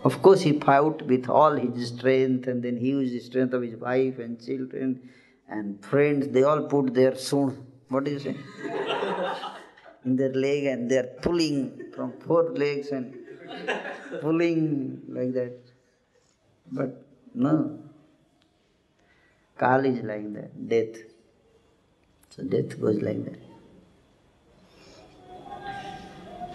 [0.04, 3.62] Of course, he fought with all his strength and then he used the strength of
[3.62, 5.10] his wife and children
[5.50, 6.30] and friends.
[6.30, 8.38] They all put their soon, what do you say?
[10.06, 13.14] In their leg and they are pulling from four legs and
[14.22, 15.58] pulling like that.
[16.72, 17.80] But no.
[19.60, 20.96] Kal is like that, death.
[22.30, 23.40] So death goes like that.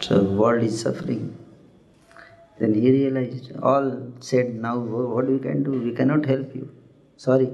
[0.00, 1.43] So world is suffering.
[2.58, 5.72] Then he realized, all said, Now what we can do?
[5.72, 6.70] We cannot help you.
[7.16, 7.50] Sorry.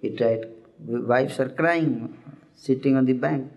[0.00, 0.48] He tried.
[0.84, 2.16] Wives are crying,
[2.56, 3.50] sitting on the bank.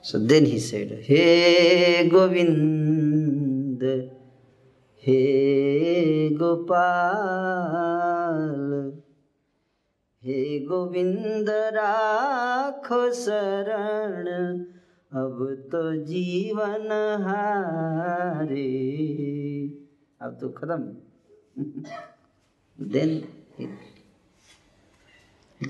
[0.00, 3.82] So then he said, Hey Govind,
[4.94, 6.72] Hey Gopal,
[10.22, 14.77] Hey Govind Rakho Saran.
[15.12, 15.38] अब
[15.72, 16.90] तो जीवन
[17.26, 18.64] हारे।
[20.20, 20.82] अब तो खत्म।
[22.78, 23.10] Then
[23.60, 23.68] you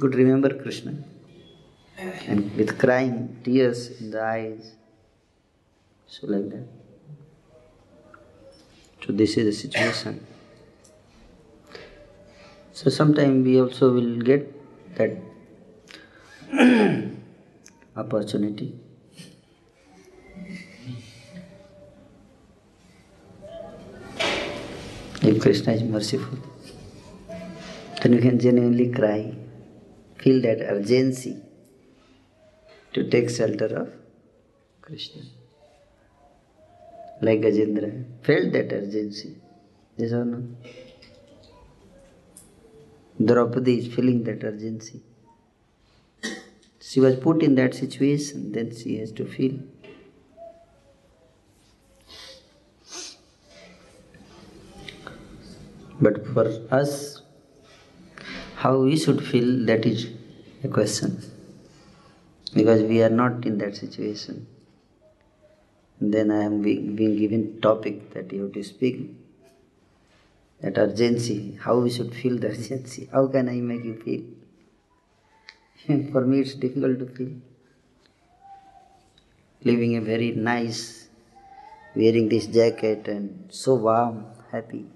[0.00, 0.94] could remember Krishna
[1.98, 3.14] and with crying
[3.44, 4.72] tears in the eyes
[6.08, 6.66] so like that
[9.02, 10.18] so this is situation
[12.76, 14.50] so sometime we also will get
[14.98, 15.12] that
[17.96, 18.72] opportunity
[25.28, 26.38] If Krishna is merciful,
[28.00, 29.34] then you can genuinely cry,
[30.16, 31.36] feel that urgency
[32.94, 33.90] to take shelter of
[34.80, 35.20] Krishna.
[37.20, 37.90] Like Gajendra,
[38.22, 39.36] felt that urgency.
[39.98, 40.42] Yes or no?
[43.22, 45.02] Draupadi is feeling that urgency.
[46.80, 49.58] She was put in that situation, then she has to feel.
[56.00, 57.22] But for us,
[58.54, 60.08] how we should feel, that is
[60.62, 61.20] a question.
[62.54, 64.46] Because we are not in that situation.
[66.00, 69.10] Then I am being given topic that you have to speak.
[70.60, 73.08] That urgency, how we should feel the urgency.
[73.12, 74.22] How can I make you feel?
[76.12, 77.32] for me it's difficult to feel.
[79.64, 81.08] Living a very nice,
[81.96, 84.86] wearing this jacket and so warm, happy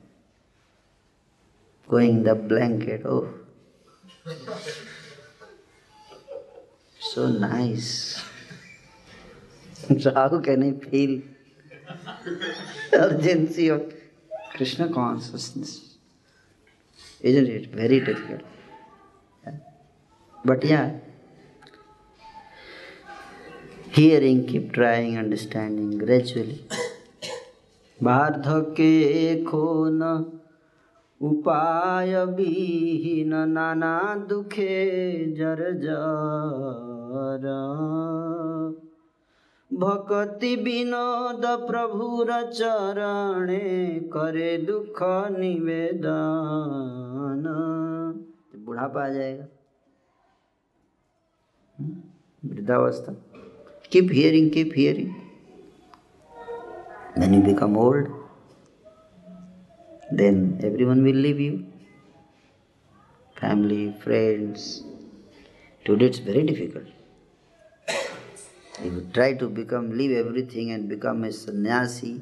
[1.92, 3.02] going the blanket.
[3.04, 3.28] Oh,
[7.12, 8.22] so nice.
[10.00, 11.20] so how can I feel
[12.92, 13.94] urgency of
[14.54, 15.96] Krishna consciousness?
[17.20, 18.40] Isn't it very difficult?
[20.44, 20.94] But yeah,
[23.90, 26.64] hearing, keep trying, understanding gradually.
[28.02, 30.06] बार्धके खो न
[31.22, 34.90] उपाय विहीन नाना दुखे
[35.32, 37.46] जर जर।
[39.72, 45.02] भक्ति विनोद प्रभुर चरणे करे दुख
[45.38, 46.12] निवेदन।
[48.64, 49.46] बुढ़ापा आ जाएगा।
[52.44, 53.12] वृद्धावस्था।
[53.92, 55.10] Keep hearing keep hearing
[57.18, 58.21] you become old
[60.20, 61.66] then everyone will leave you.
[63.40, 64.84] Family friends.
[65.84, 66.86] Today it's very difficult.
[67.88, 72.20] If you try to become leave everything and become a sannyasi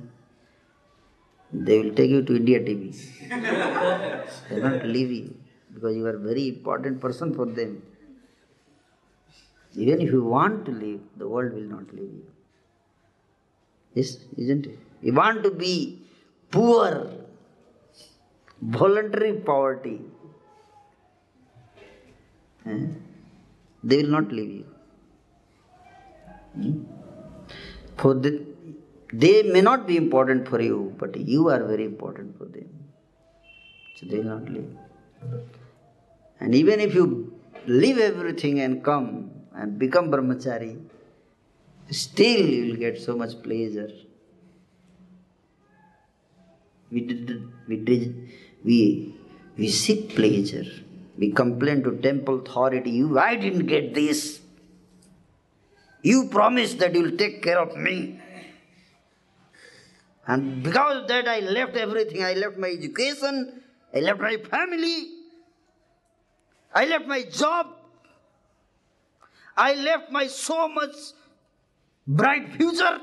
[1.53, 2.83] they will take you to india tv
[4.49, 5.29] they will not leave you
[5.75, 7.83] because you are a very important person for them.
[9.75, 12.27] Even if you want to leave the world will not leave you.
[13.95, 14.79] Yes, isn't it?
[15.01, 16.03] You want to be
[16.51, 17.11] poor,
[18.61, 20.01] voluntary poverty.
[22.67, 22.87] Eh?
[23.83, 24.67] They will not leave you.
[26.55, 26.83] Hmm?
[27.97, 28.45] For the,
[29.13, 32.69] they may not be important for you, but you are very important for them.
[33.97, 34.77] So they will not leave.
[36.41, 37.35] And even if you
[37.67, 40.83] leave everything and come and become brahmachari,
[41.91, 43.91] still you will get so much pleasure.
[46.91, 48.31] We did, we did,
[48.65, 49.15] we,
[49.57, 50.67] we seek pleasure.
[51.19, 54.41] We complain to temple authority, you, I didn't get this.
[56.03, 58.21] You promised that you'll take care of me.
[60.27, 62.25] And because of that, I left everything.
[62.25, 63.63] I left my education,
[63.95, 65.09] I left my family,
[66.73, 67.67] I left my job,
[69.57, 70.95] I left my so much
[72.07, 73.01] bright future.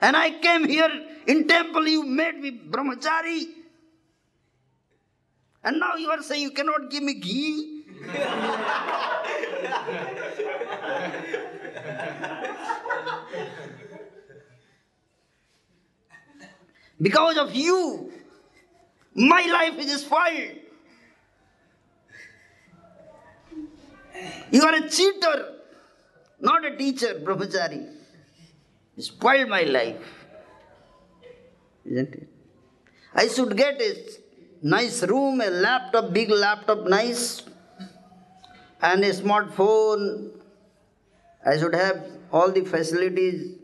[0.00, 0.90] And I came here
[1.26, 3.46] in temple, you made me brahmachari.
[5.68, 7.84] And now you are saying you cannot give me ghee.
[17.02, 18.10] because of you,
[19.14, 20.56] my life is spoiled.
[24.50, 25.58] You are a cheater
[26.40, 27.92] not a teacher, brahmachari.
[28.96, 29.96] You spoiled my life.
[31.84, 32.28] Isn't it?
[33.14, 33.94] I should get a
[34.62, 37.42] nice room, a laptop, big laptop, nice,
[38.80, 40.30] and a smartphone.
[41.44, 43.56] I should have all the facilities.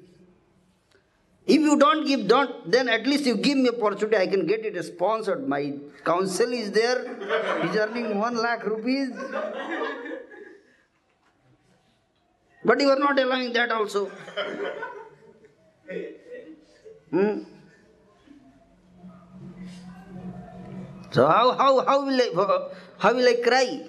[1.46, 4.64] If you don't give, don't, then at least you give me opportunity, I can get
[4.64, 5.46] it sponsored.
[5.46, 5.74] My
[6.04, 7.04] counsel is there,
[7.62, 9.10] he's earning one lakh rupees.
[12.64, 14.10] But you are not allowing that also.
[17.10, 17.40] Hmm?
[21.14, 23.86] So how, how, how, will I, how will I cry?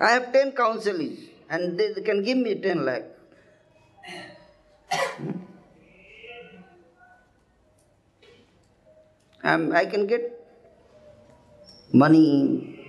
[0.00, 1.16] I have 10 counsellors
[1.48, 3.04] and they can give me 10 lakh.
[9.44, 10.44] Um, I can get
[11.92, 12.80] money,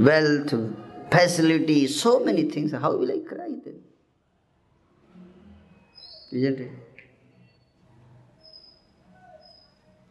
[0.00, 0.54] wealth,
[1.12, 2.72] facility, so many things.
[2.72, 3.80] How will I cry then?
[6.32, 6.85] Isn't it?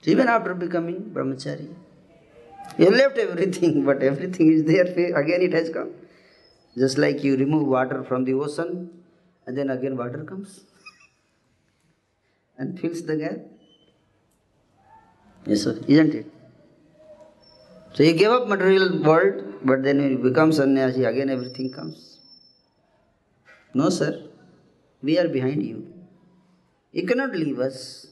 [0.06, 1.74] Even after becoming brahmachari,
[2.78, 4.86] you left everything, but everything is there.
[5.22, 5.91] Again, it has come.
[6.78, 8.89] Just like you remove water from the ocean,
[9.47, 10.62] and then again water comes
[12.58, 13.38] and fills the gap.
[15.45, 15.80] Yes, sir.
[15.88, 16.32] Isn't it?
[17.93, 22.20] So you give up material world, but then you become sannyasi, again everything comes.
[23.74, 24.24] No, sir.
[25.01, 25.93] We are behind you.
[26.91, 28.05] You cannot leave us.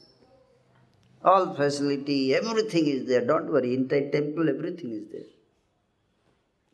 [1.24, 3.24] All facility, everything is there.
[3.24, 3.74] Don't worry.
[3.74, 5.28] Inside temple, everything is there.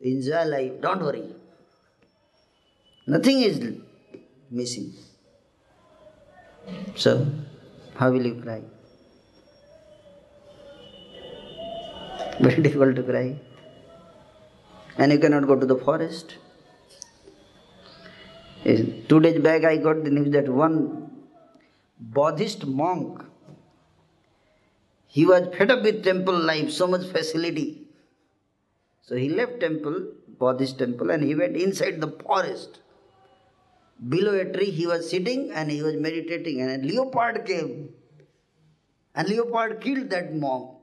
[0.01, 0.81] Enjoy life.
[0.81, 1.23] Don't worry.
[3.07, 3.61] Nothing is
[4.49, 4.93] missing.
[6.95, 7.27] So,
[7.95, 8.61] how will you cry?
[12.41, 13.39] very difficult to cry.
[14.97, 16.35] And you cannot go to the forest.
[18.63, 21.11] Two days back, I got the news that one
[21.99, 23.23] Buddhist monk,
[25.15, 27.81] he was fed up with temple life, so much facility.
[29.01, 30.05] So he left temple,
[30.39, 32.79] Buddhist temple, and he went inside the forest.
[34.07, 37.89] Below a tree, he was sitting and he was meditating, and a leopard came.
[39.13, 40.77] And leopard killed that monk.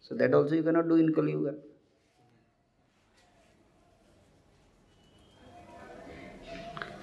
[0.00, 1.56] So that also you cannot do in Kali Yuga.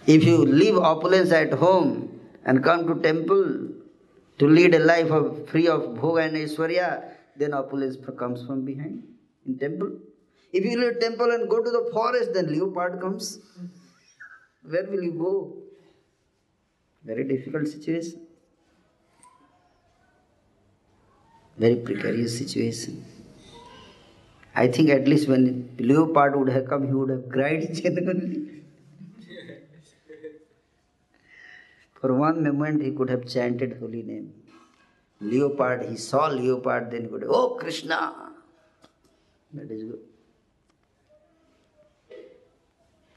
[0.07, 3.76] If you leave opulence at home and come to temple
[4.39, 7.03] to lead a life of free of bhoga and Aishwarya,
[7.35, 9.03] then opulence comes from behind
[9.45, 9.91] in temple.
[10.53, 13.39] If you leave temple and go to the forest, then leopard comes.
[14.63, 15.57] Where will you go?
[17.03, 18.27] Very difficult situation.
[21.57, 23.03] Very precarious situation.
[24.55, 28.46] I think at least when leopard would have come, he would have cried genuinely.
[31.99, 34.33] For one moment, he could have chanted holy name.
[35.19, 38.13] Leopard, he saw leopard, then he could oh Krishna.
[39.53, 39.99] That is good.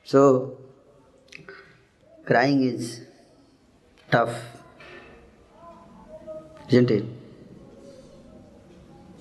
[0.05, 0.59] So,
[2.25, 3.03] crying is
[4.11, 4.35] tough,
[6.69, 7.05] isn't it?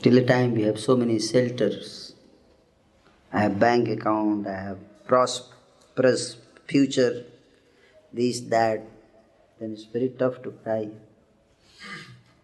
[0.01, 2.15] Till the time we have so many shelters.
[3.33, 7.25] I have bank account, I have prosperous future,
[8.13, 8.81] this, that,
[9.59, 10.89] then it's very tough to cry.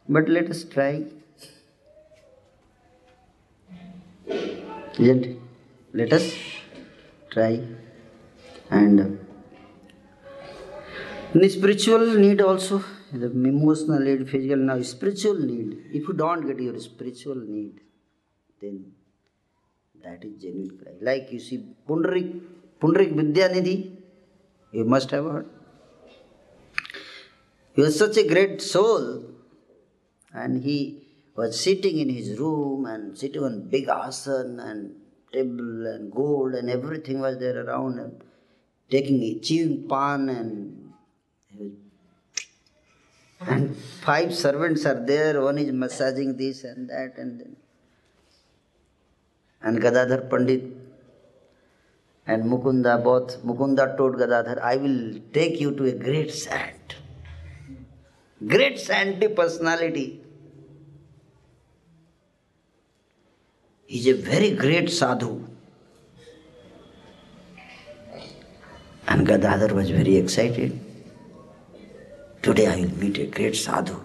[0.07, 1.03] But let us try.
[4.27, 5.37] Isn't it?
[5.93, 6.35] Let us
[7.31, 7.61] try.
[8.69, 9.07] And uh,
[11.33, 15.85] the spiritual need also, the emotional need, physical now, spiritual need.
[15.91, 17.81] If you don't get your spiritual need,
[18.61, 18.93] then
[20.03, 20.93] that is genuine cry.
[21.01, 22.41] Like you see Pundarik,
[22.79, 23.97] Pundarik Vidyanidhi,
[24.71, 25.49] you must have heard.
[27.75, 29.25] He was such a great soul,
[30.33, 31.03] and he
[31.35, 34.95] was sitting in his room and sitting on big asan and
[35.33, 38.13] table and gold and everything was there around him,
[38.89, 40.93] taking a chewing pan and
[43.41, 43.75] and
[44.07, 45.41] five servants are there.
[45.41, 47.55] One is massaging this and that and then
[49.61, 50.63] and Gadadhar Pandit
[52.25, 56.95] and Mukunda both Mukunda told Gadadhar, I will take you to a great saint
[58.43, 60.21] great scientific personality.
[63.87, 65.47] He's a very great sadhu.
[69.07, 70.79] And Gadadhar was very excited.
[72.41, 74.03] Today I will meet a great sadhu.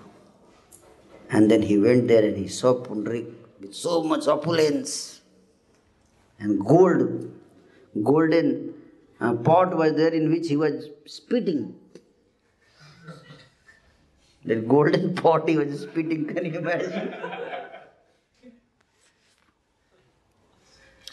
[1.31, 5.20] And then he went there and he saw Pundarik with so much opulence
[6.39, 7.31] and gold,
[8.03, 8.74] golden
[9.20, 11.80] uh, pot was there in which he was spitting
[14.45, 17.14] that golden pot he was spitting, can you imagine?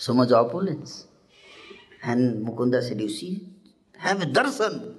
[0.07, 1.07] so much opulence.
[2.03, 3.49] And Mukunda said, You see,
[3.97, 4.95] have a darshan.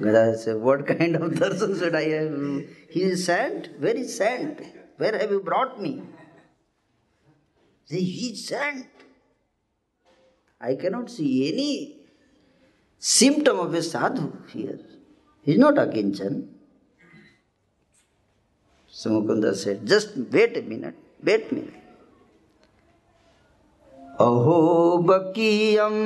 [0.00, 2.64] Gadadhar said, What kind of darshan should I have?
[2.90, 4.60] He is sent, very sent.
[4.96, 6.02] Where have you brought me?
[7.88, 8.88] He is sent.
[10.60, 11.96] I cannot see any
[12.98, 14.78] symptom of a sadhu here.
[15.44, 16.46] He's not a kinchan.
[18.86, 21.74] So Mukunda said, just wait a minute, wait a minute.
[24.20, 24.58] अहो
[25.08, 25.96] बकीयं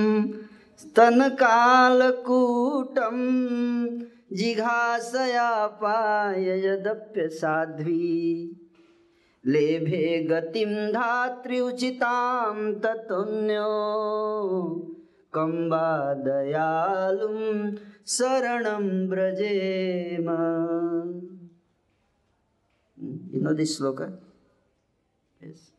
[0.81, 1.19] स्तनकालकूटं
[4.39, 8.13] जिघासयापाय यदप्य साध्वी
[9.45, 13.73] लेभे गतिं धात्री उचितां ततुन्यो
[15.35, 15.89] कम्बा
[16.27, 17.41] दयालुं
[18.07, 20.27] Saranam Brajema.
[23.33, 24.17] You know this sloka?
[25.43, 25.73] Yes.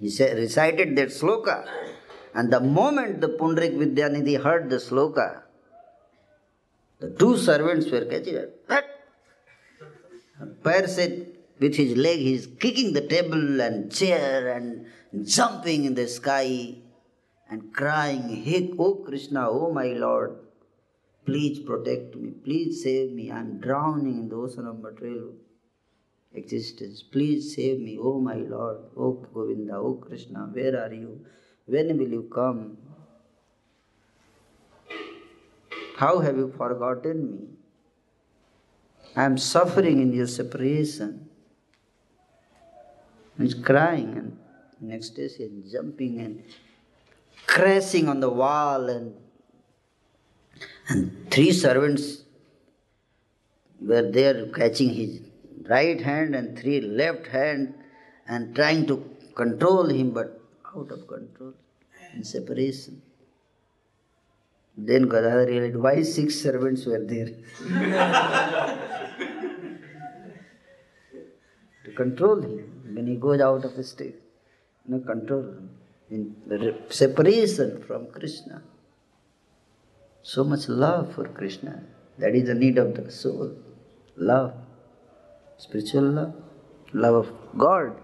[0.00, 1.64] He said, recited that sloka.
[2.34, 5.42] And the moment the Pundarik Vidyanidhi heard the sloka,
[6.98, 8.50] the two servants were catching her.
[8.66, 8.84] Pat!
[10.64, 11.28] Pair said,
[11.60, 14.86] with his leg, he's kicking the table and chair and
[15.24, 16.74] jumping in the sky
[17.48, 20.36] and crying, Hey, oh Krishna, oh my Lord,
[21.24, 23.30] please protect me, please save me.
[23.30, 25.34] I am drowning in the ocean of material
[26.34, 27.02] existence.
[27.02, 31.24] Please save me, oh my Lord, oh Govinda, oh Krishna, where are you?
[31.66, 32.78] When will you come?
[35.96, 37.38] How have you forgotten me?
[39.14, 41.28] I am suffering in your separation.
[43.38, 44.38] He's crying, and
[44.80, 46.42] next day he's jumping and
[47.46, 49.14] crashing on the wall, and
[50.88, 52.22] and three servants
[53.80, 55.20] were there catching his
[55.68, 57.74] right hand and three left hand
[58.26, 59.04] and trying to
[59.34, 60.40] control him, but
[60.76, 61.54] out of control,
[62.14, 63.02] in separation.
[64.76, 67.30] Then Gadadhar realized why six servants were there.
[71.84, 74.16] to control him when he goes out of the state.
[74.86, 75.56] No control
[76.10, 76.34] in
[76.88, 78.62] separation from Krishna.
[80.22, 81.82] So much love for Krishna.
[82.18, 83.56] That is the need of the soul.
[84.16, 84.52] Love.
[85.58, 86.34] Spiritual love.
[86.92, 87.96] Love of God.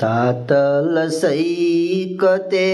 [0.00, 2.70] तातल सई कते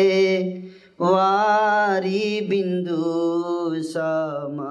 [1.01, 4.71] वारी बिंदु सामा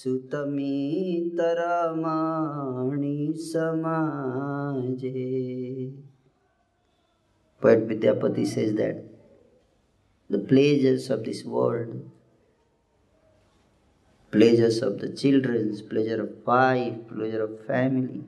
[0.00, 0.76] सुतमी
[3.50, 5.26] समाजे
[7.60, 9.04] Poet Vidyapati says that
[10.30, 12.10] the pleasures of this world,
[14.30, 18.22] pleasures of the children's, pleasure of wife, pleasure of family,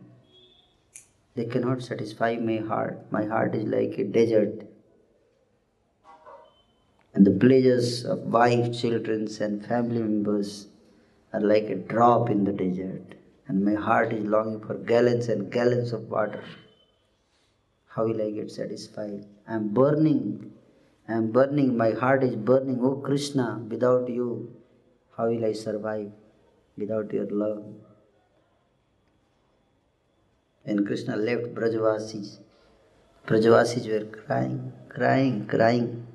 [1.34, 3.10] they cannot satisfy my heart.
[3.10, 4.66] My heart is like a desert.
[7.14, 10.66] And the pleasures of wife, children, and family members
[11.32, 13.14] are like a drop in the desert.
[13.48, 16.44] And my heart is longing for gallons and gallons of water.
[17.94, 19.26] How will I get satisfied?
[19.46, 20.52] I am burning.
[21.08, 21.76] I am burning.
[21.76, 22.78] My heart is burning.
[22.82, 24.50] Oh Krishna, without you,
[25.16, 26.10] how will I survive?
[26.78, 27.64] Without your love.
[30.62, 32.38] When Krishna left Brajavasis,
[33.26, 36.06] Brajavasis were crying, crying, crying.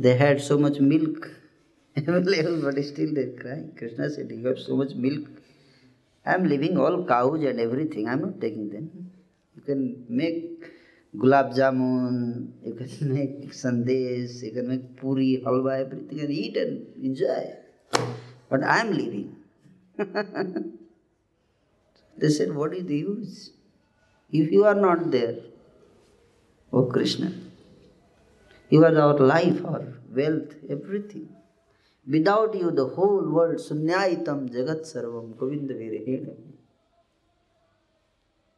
[0.00, 1.30] They had so much milk
[1.96, 3.72] available, but still they're crying.
[3.78, 5.28] Krishna said, You have so much milk.
[6.26, 8.08] I'm leaving all cows and everything.
[8.08, 9.12] I'm not taking them.
[9.56, 10.72] You can make
[11.16, 16.86] gulab jamun, you can make sandesh, you can make puri, halwa, everything, and eat and
[17.02, 17.54] enjoy.
[18.48, 19.36] But I'm leaving.
[22.18, 23.50] they said, What is the use?
[24.30, 25.36] If you are not there,
[26.72, 27.32] oh Krishna,
[28.70, 31.28] you are our life, our wealth, everything.
[32.08, 36.51] Without you, the whole world, sunyaitam jagat sarvam, govinda virhenam.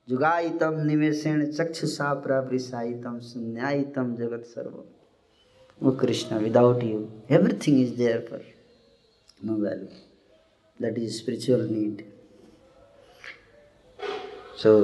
[0.08, 4.82] जुगायितम निवेशण चक्षुषा प्रवृषायितम शून्यायितम जगत सर्व
[5.80, 6.98] वो Krishna without you
[7.30, 8.42] everything is there for
[9.40, 9.86] no value
[10.80, 12.02] that is spiritual need
[14.62, 14.74] so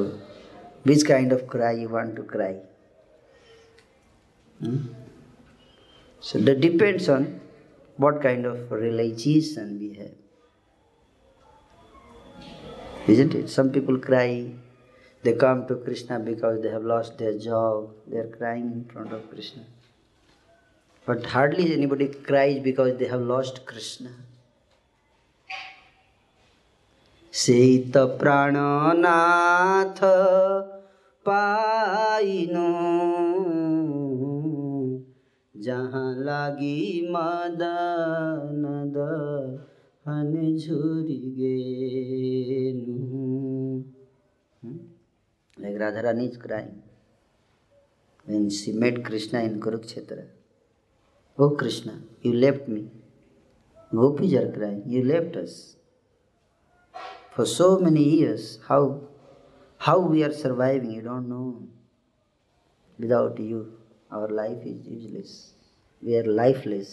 [0.87, 2.55] which kind of cry you want to cry
[6.23, 7.27] so that depends on
[7.99, 10.17] what kind of realization we have
[13.11, 14.60] is it some people cry
[15.23, 17.91] They come to Krishna because they have lost their job.
[18.07, 19.65] They are crying in front of Krishna.
[21.05, 24.11] But hardly anybody cries because they have lost Krishna.
[27.33, 30.01] शीत प्राणनाथ
[31.29, 32.71] पाइनो
[35.67, 36.81] जहाँ लागी
[37.13, 38.65] मदन
[38.97, 42.99] दहन झुरी गेनु
[45.61, 46.79] like Radha Rani is crying
[48.51, 50.23] she met Krishna in Kurukshetra
[51.39, 51.93] oh Krishna
[52.27, 52.81] you left me
[53.95, 55.55] gopis are crying you left us
[57.37, 58.89] for so many years how
[59.81, 61.43] how we are surviving you don't know
[62.99, 63.65] without you
[64.13, 65.33] our life is useless
[66.03, 66.93] we are lifeless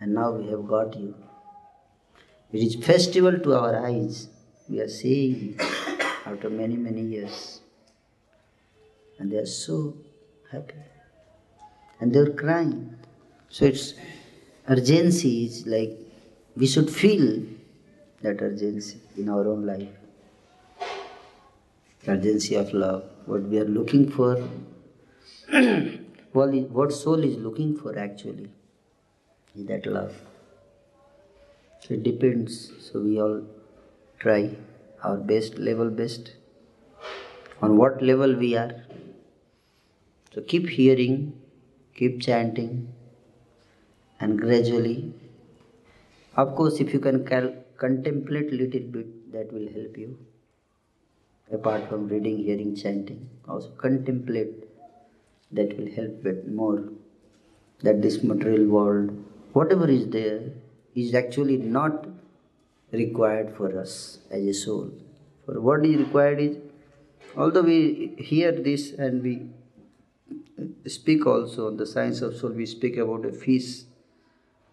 [0.00, 1.08] and now we have got you
[2.52, 4.28] it is festival to our eyes
[4.68, 5.14] we are see
[6.24, 7.60] after many, many years.
[9.18, 9.96] And they are so
[10.50, 10.74] happy.
[12.00, 12.96] And they are crying.
[13.48, 13.94] So it's
[14.68, 15.98] urgency is like
[16.56, 17.42] we should feel
[18.22, 19.88] that urgency in our own life.
[22.06, 23.04] Urgency of love.
[23.26, 24.36] What we are looking for,
[26.32, 28.50] what soul is looking for actually
[29.54, 30.14] is that love.
[31.80, 32.72] So it depends.
[32.80, 33.42] So we all
[34.18, 34.56] try
[35.02, 36.32] our best, level best,
[37.60, 38.84] on what level we are.
[40.34, 41.34] So keep hearing,
[41.94, 42.92] keep chanting,
[44.20, 45.12] and gradually,
[46.36, 50.18] of course, if you can cal- contemplate little bit, that will help you.
[51.52, 54.64] Apart from reading, hearing, chanting, also contemplate.
[55.50, 56.88] That will help bit more.
[57.82, 59.10] That this material world,
[59.52, 60.40] whatever is there,
[60.94, 62.06] is actually not
[62.92, 64.90] required for us as a soul.
[65.46, 66.56] For what is required is,
[67.36, 69.48] although we hear this and we
[70.86, 73.82] speak also on the science of soul, we speak about a fish.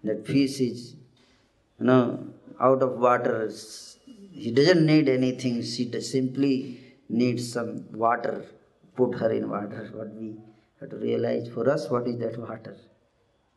[0.04, 0.96] That fish is,
[1.80, 2.28] you know,
[2.60, 3.52] out of water.
[4.32, 5.62] He doesn't need anything.
[5.64, 8.46] She simply needs some water.
[8.96, 9.90] Put her in water.
[9.94, 10.36] What we
[10.80, 12.78] have to realize for us, what is that water?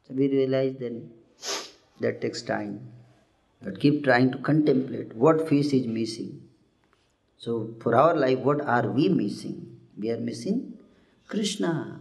[0.06, 1.10] So we realize then
[2.00, 2.80] that takes time.
[3.64, 6.42] But keep trying to contemplate what fish is missing.
[7.38, 9.78] So for our life, what are we missing?
[9.98, 10.78] We are missing
[11.28, 12.00] Krishna.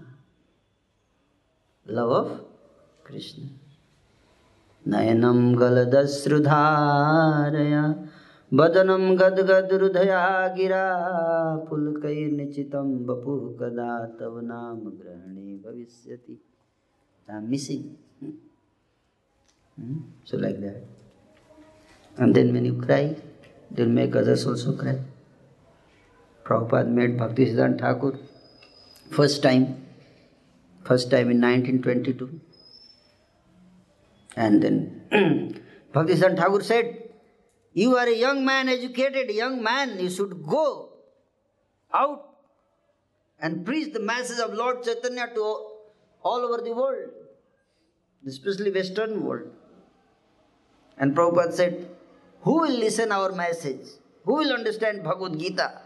[1.85, 2.41] Love of
[3.03, 3.49] Krishna.
[4.87, 7.01] नयनं गलदश्रुधारया
[8.59, 10.21] वदनं गद्गदहृदया
[10.55, 10.85] गिरा
[11.69, 16.37] पुलकैर्निचितं वपुः कदा तव नाम ग्रहणे भविष्यति
[17.29, 17.97] I am missing.
[18.19, 19.99] Hmm?
[22.17, 23.15] And then when you cry,
[23.71, 24.99] they'll make others also cry.
[26.43, 28.19] Prabhupada made Bhakti Siddhanta Thakur
[29.11, 29.85] first time,
[30.83, 32.39] first time in 1922.
[34.35, 35.61] And then
[35.93, 37.09] Bhakti Siddhanta Thakur said,
[37.73, 40.89] You are a young man, educated young man, you should go
[41.93, 42.31] out
[43.39, 45.41] and preach the message of Lord Chaitanya to
[46.23, 47.09] all over the world,
[48.27, 49.49] especially Western world.
[50.97, 51.89] And Prabhupada said,
[52.43, 53.87] Who will listen our message?
[54.25, 55.81] Who will understand Bhagavad Gita?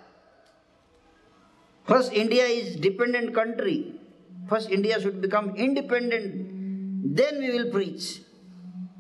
[1.86, 3.99] First, India is dependent country.
[4.47, 7.16] First, India should become independent.
[7.16, 8.22] Then we will preach.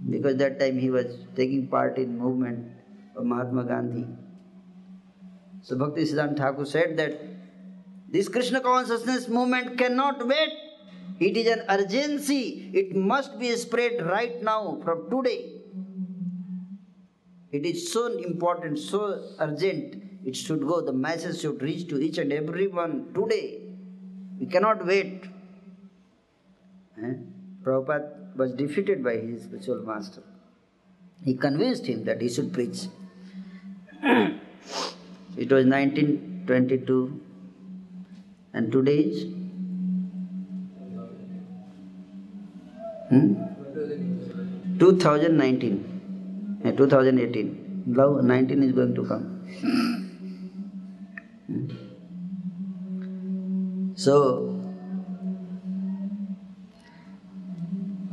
[0.09, 2.67] Because that time he was taking part in movement
[3.15, 4.05] of Mahatma Gandhi.
[5.61, 7.19] So Bhakti Siddhanta Thakur said that
[8.09, 10.51] this Krishna consciousness movement cannot wait.
[11.19, 12.69] It is an urgency.
[12.73, 15.61] It must be spread right now, from today.
[17.55, 18.99] It is so important, so
[19.39, 19.95] urgent.
[20.25, 20.81] It should go.
[20.81, 23.61] The message should reach to each and everyone today.
[24.39, 25.23] We cannot wait.
[27.01, 27.13] Eh?
[27.63, 30.23] Prabhupada was defeated by his spiritual master.
[31.23, 32.87] He convinced him that he should preach.
[34.03, 34.37] it
[35.57, 37.21] was 1922
[38.53, 39.23] and today is
[43.09, 43.33] hmm?
[44.77, 45.94] 2019 yeah,
[46.71, 49.31] 2018 now 19 is going to come.
[53.95, 54.59] So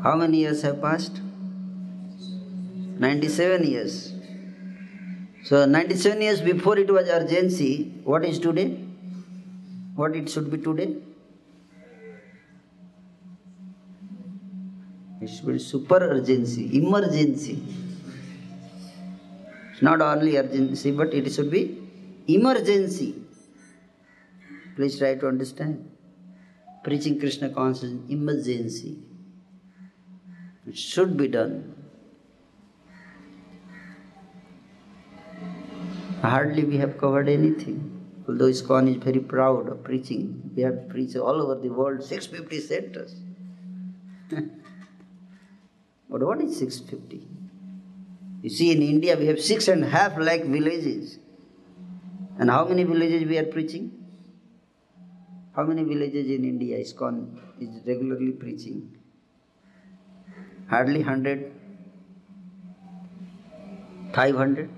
[0.03, 1.20] how many years have passed?
[2.98, 4.12] 97 years.
[5.44, 8.84] So 97 years before it was urgency what is today?
[9.96, 10.96] What it should be today?
[15.22, 17.82] It should be super urgency emergency
[19.89, 21.62] not only urgency but it should be
[22.28, 23.14] emergency.
[24.76, 25.91] Please try to understand.
[26.85, 28.99] Preaching krishna consciousness emergency.
[30.66, 31.74] It should be done.
[36.22, 37.78] Hardly we have covered anything.
[38.28, 40.51] Although ISKCON is very proud of preaching.
[40.55, 43.16] We have preached all over the world 650 centers.
[46.09, 47.32] But what is 650
[48.43, 51.18] you see in india we have six and a half lakh villages
[52.38, 53.88] and how many villages we are preaching
[55.57, 57.16] how many villages in india ISKCON
[57.66, 58.78] is regularly preaching
[60.74, 61.51] hardly 100
[64.14, 64.70] 500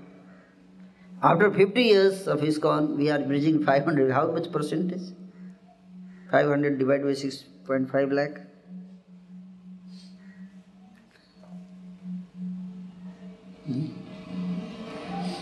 [1.23, 4.11] after 50 years of ISKCON, we are bridging 500.
[4.11, 5.13] How much percentage?
[6.29, 8.41] 500 divided by 6.5 lakh.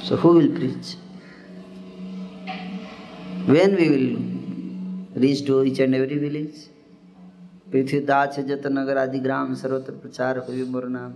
[0.05, 0.95] So who will preach?
[3.45, 6.57] When we will reach to each and every village?
[7.73, 11.13] पृथ्वी दाच जत नगर आदि ग्राम सर्वत्र प्रचार हुई मोर नाम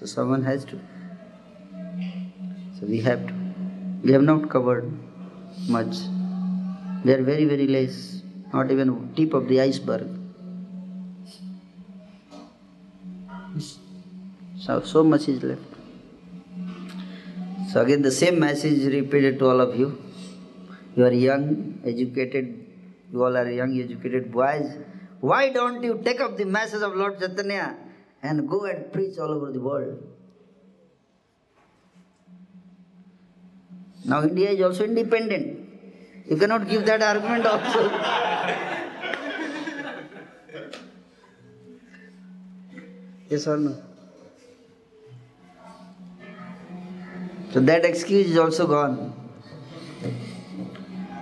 [0.00, 0.76] So someone has to.
[2.76, 3.34] So we have to.
[4.04, 4.86] We have not covered
[5.68, 5.98] much.
[7.04, 8.22] We are very, very less.
[8.54, 10.19] Not even tip of the iceberg.
[14.70, 15.62] So, so much is left.
[17.72, 20.00] So again the same message is repeated to all of you.
[20.94, 22.66] You are young, educated,
[23.12, 24.76] you all are young, educated boys.
[25.18, 27.76] Why don't you take up the message of Lord Chaitanya
[28.22, 30.04] and go and preach all over the world.
[34.04, 35.68] Now India is also independent.
[36.28, 37.90] You cannot give that argument also.
[43.28, 43.89] yes or no?
[47.52, 49.12] So that excuse is also gone.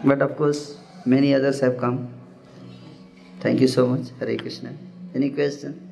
[0.05, 2.13] But of course, many others have come.
[3.41, 4.09] Thank you so much.
[4.21, 4.75] Hare Krishna.
[5.15, 5.85] Any question?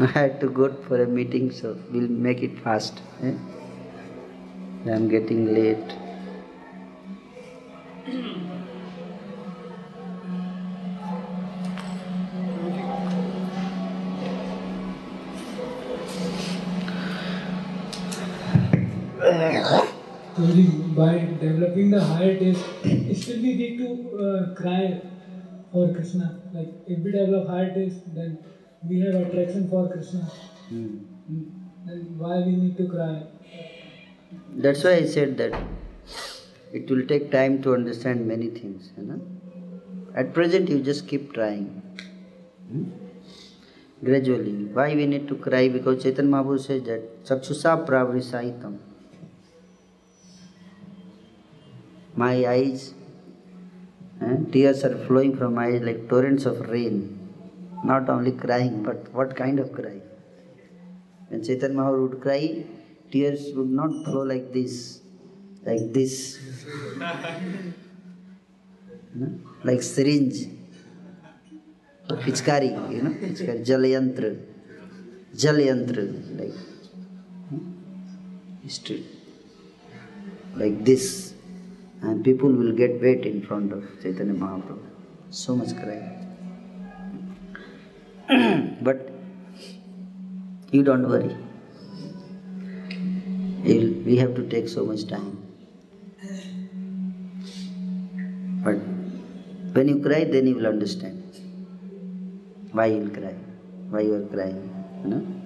[0.00, 3.00] I had to go for a meeting, so we'll make it fast.
[3.22, 3.32] Eh?
[4.86, 5.96] I'm getting late.
[20.38, 20.44] So
[20.94, 22.64] by developing the higher taste,
[23.20, 23.88] still we need to
[24.24, 25.02] uh, cry
[25.72, 26.40] for Krishna.
[26.52, 28.38] Like if we develop higher taste, then
[28.88, 30.20] we have attraction for Krishna.
[30.68, 30.98] Hmm.
[31.86, 33.24] Then why we need to cry?
[34.54, 35.60] That's why I said that
[36.72, 38.92] it will take time to understand many things.
[38.96, 39.20] You know?
[40.14, 41.82] At present, you just keep trying.
[42.70, 42.84] Hmm?
[44.04, 44.66] Gradually.
[44.66, 45.68] Why we need to cry?
[45.68, 48.78] Because Chaitanya Mahaprabhu says that Chakshusa Pravrisaitam.
[52.22, 52.94] My eyes,
[54.20, 56.96] eh, tears are flowing from my eyes like torrents of rain.
[57.84, 59.98] Not only crying, but what kind of cry?
[61.28, 62.64] When Chaitanya Mahaprabhu would cry,
[63.12, 65.02] tears would not flow like this,
[65.64, 66.38] like this,
[69.14, 69.26] No?
[69.64, 70.48] like syringe,
[72.24, 74.30] pichkari, you know, pichkari, jalayantra,
[75.34, 76.04] jalayantra,
[76.38, 76.56] like
[77.48, 77.64] hmm?
[78.62, 79.04] history,
[80.54, 81.27] like this,
[82.02, 84.86] and people will get wet in front of Chaitanya Mahaprabhu.
[85.30, 86.14] So much crying.
[88.82, 89.10] but
[90.70, 91.36] you don't worry.
[93.64, 95.34] You'll, we have to take so much time.
[98.64, 98.76] But
[99.74, 101.22] when you cry, then you will understand
[102.72, 103.34] why you will cry,
[103.90, 104.62] why you are crying.
[105.02, 105.37] You know?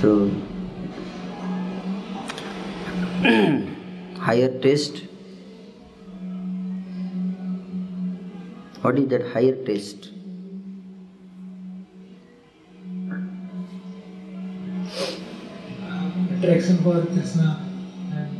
[0.00, 0.30] So,
[4.20, 5.04] higher taste.
[8.82, 10.10] What is that higher taste?
[16.36, 17.64] Attraction for Krishna.
[18.12, 18.36] And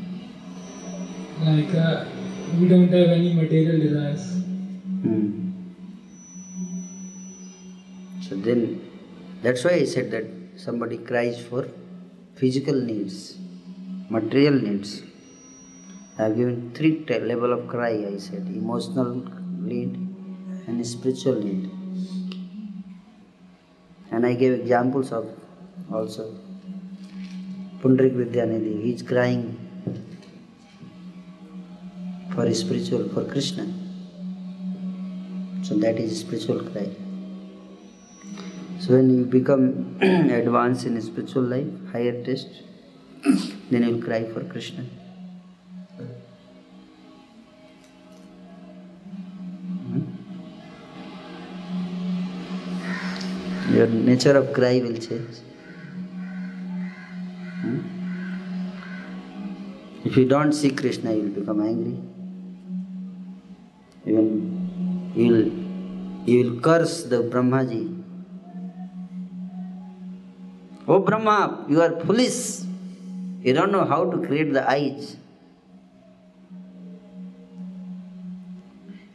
[1.40, 2.04] like uh,
[2.60, 4.30] we don't have any material desires.
[5.00, 5.52] Hmm.
[8.20, 8.82] So then,
[9.42, 11.68] that's why I said that somebody cries for
[12.34, 13.36] physical needs,
[14.08, 15.02] material needs.
[16.18, 17.92] I have given three t- level of cry.
[18.12, 19.22] I said emotional
[19.60, 19.94] need
[20.66, 21.70] and spiritual need,
[24.10, 25.28] and I gave examples of
[25.92, 26.34] also.
[27.82, 29.42] Pundarik Vidyanidhi, he is crying
[32.34, 33.66] for spiritual, for Krishna.
[35.62, 36.88] So that is spiritual cry.
[38.86, 42.62] So when you become advanced in spiritual life, higher taste,
[43.68, 44.84] then you will cry for Krishna.
[49.86, 50.02] Hmm?
[53.74, 55.40] Your nature of cry will change.
[57.62, 57.80] Hmm?
[60.04, 61.98] If you don't see Krishna, you will become angry.
[64.06, 65.50] Even you will,
[66.30, 67.95] you will curse the Brahmaji.
[70.88, 72.60] Oh Brahma, you are foolish.
[73.42, 75.16] You don't know how to create the eyes.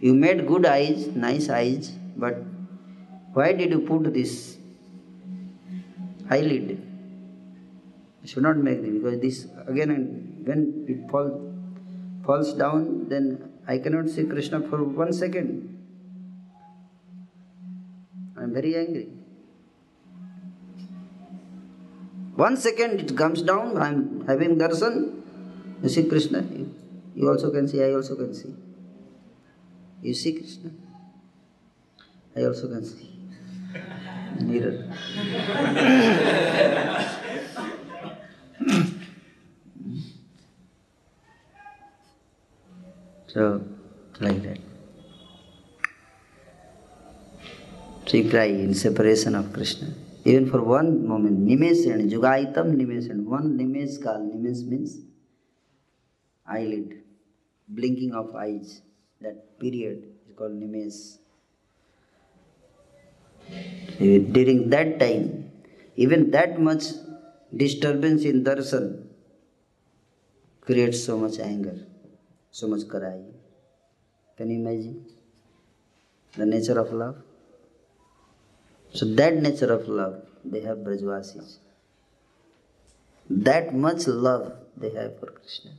[0.02, 2.44] You made good eyes, nice eyes, but
[3.34, 4.58] why did you put this
[6.30, 6.82] eyelid?
[8.22, 11.54] You should not make this because this again and when it fall,
[12.26, 15.78] falls down, then I cannot see Krishna for one second.
[18.38, 19.21] I am very angry.
[22.36, 25.22] One second it comes down, I am having darshan.
[25.84, 26.46] You see Krishna,
[27.16, 28.56] you, also can see, I also can see.
[30.02, 30.72] You see Krishna?
[32.36, 33.10] I also can see.
[34.42, 34.86] Mirror.
[43.28, 43.64] so,
[44.20, 44.60] like that.
[48.06, 49.94] So you cry in separation of Krishna.
[50.26, 54.98] Even for one moment Nimesh and जुगाइतम निमेश and one निमेश काल निमेश means
[56.68, 56.94] eyelid
[57.70, 58.82] blinking of eyes
[59.22, 60.10] that period
[60.42, 61.00] is Nimesh
[64.02, 65.30] during that time
[65.98, 66.94] even that much
[67.54, 68.88] disturbance in Darshan
[70.68, 71.80] create so much anger
[72.54, 73.22] so much cry
[74.38, 75.06] can you imagine
[76.34, 77.22] the nature of love
[78.94, 81.58] So that nature of love they have Brajvasis.
[83.30, 85.72] That much love they have for Krishna.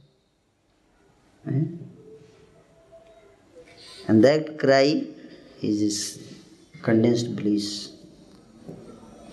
[4.09, 5.05] And that cry
[5.61, 6.19] is this
[6.83, 7.93] condensed bliss,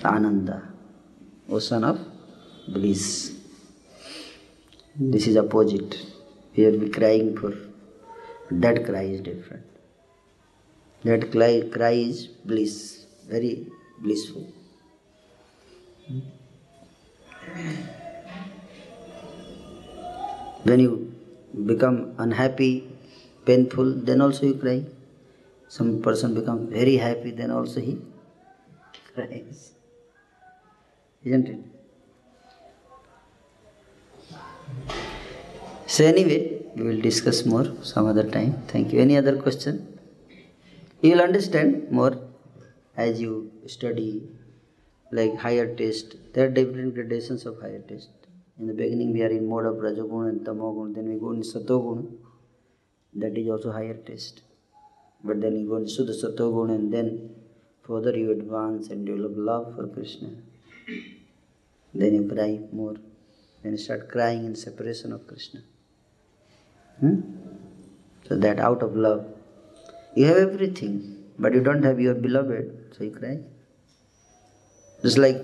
[0.03, 0.69] Ananda,
[1.49, 1.99] ocean of
[2.67, 3.33] bliss.
[4.95, 5.97] This is opposite.
[6.55, 7.53] We will be crying for
[8.51, 9.63] that cry is different.
[11.03, 12.98] That cry, cry is bliss,
[13.29, 13.67] very
[13.99, 14.47] blissful.
[20.63, 21.13] When you
[21.65, 22.89] become unhappy,
[23.45, 24.83] painful, then also you cry.
[25.67, 28.01] Some person become very happy, then also he
[29.13, 29.73] cries.
[31.23, 31.59] Isn't it?
[35.87, 38.63] So anyway, we will discuss more some other time.
[38.67, 38.99] Thank you.
[38.99, 39.99] Any other question?
[41.01, 42.17] You will understand more
[43.05, 43.33] as you
[43.67, 44.11] study
[45.11, 46.15] like higher taste.
[46.33, 48.09] There are different gradations of higher taste.
[48.59, 51.41] In the beginning, we are in mode of Rajagun and Tamogun, then we go in
[51.41, 52.17] Satogun.
[53.13, 54.41] That is also higher taste.
[55.23, 57.35] But then you go into the Satogun and then
[57.87, 60.29] further you advance and develop love for Krishna.
[61.93, 62.95] Then you cry more.
[63.63, 65.61] Then you start crying in separation of Krishna.
[66.99, 67.21] Hmm?
[68.27, 69.25] So that out of love,
[70.15, 73.39] you have everything, but you don't have your beloved, so you cry.
[75.01, 75.41] Just like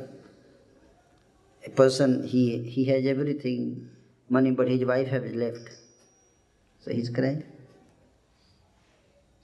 [1.65, 3.89] a person, he, he has everything,
[4.29, 5.69] money, but his wife has left.
[6.81, 7.43] So he's crying.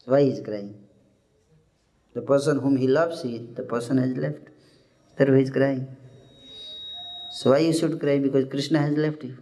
[0.05, 0.75] Why he's crying?
[2.13, 4.49] The person whom he loves, he, the person has left.
[5.17, 5.87] Therefore he is crying.
[7.31, 8.19] So why you should cry?
[8.19, 9.37] Because Krishna has left you.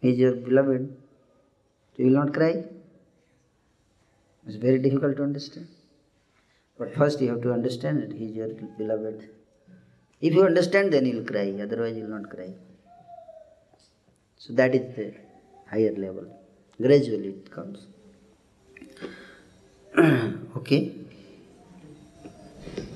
[0.00, 0.92] He is your beloved.
[1.96, 2.64] You will not cry?
[4.48, 5.68] It's very difficult to understand.
[6.78, 9.28] But first you have to understand that he is your beloved.
[10.20, 11.54] If you understand, then you will cry.
[11.62, 12.54] Otherwise, you will not cry.
[14.36, 15.14] So that is the
[15.70, 16.24] higher level.
[16.80, 17.86] Gradually it comes.
[20.56, 20.94] okay.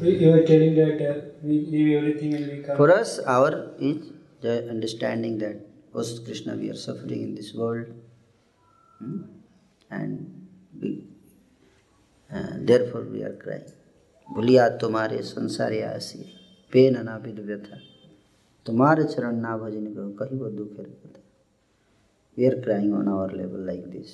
[0.00, 2.76] You were telling that uh, we leave everything and we come.
[2.76, 5.60] For us, our is the understanding that,
[5.94, 7.86] oh Krishna, we are suffering in this world.
[8.98, 9.22] Hmm?
[9.90, 10.48] And
[10.80, 11.04] we,
[12.92, 16.24] therefore we are crying भुलिया तुम्हारे संसार आसी
[16.72, 17.80] pen अनाविद था
[18.66, 21.20] तुम्हारे चरण ना भजन करो कही वो दुखे रखता
[22.36, 24.10] we are crying on our level like this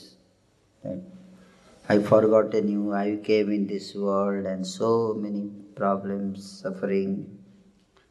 [1.88, 1.98] I
[2.28, 5.42] forgot an you I came in this world and so many
[5.76, 7.16] problems suffering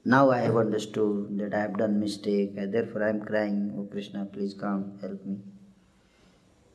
[0.06, 2.56] now I have understood that I have done mistake
[2.94, 5.36] therefore I am crying oh Krishna please come help me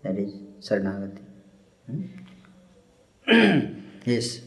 [0.03, 0.37] that is
[0.69, 2.32] शरणागति
[4.05, 4.41] yes.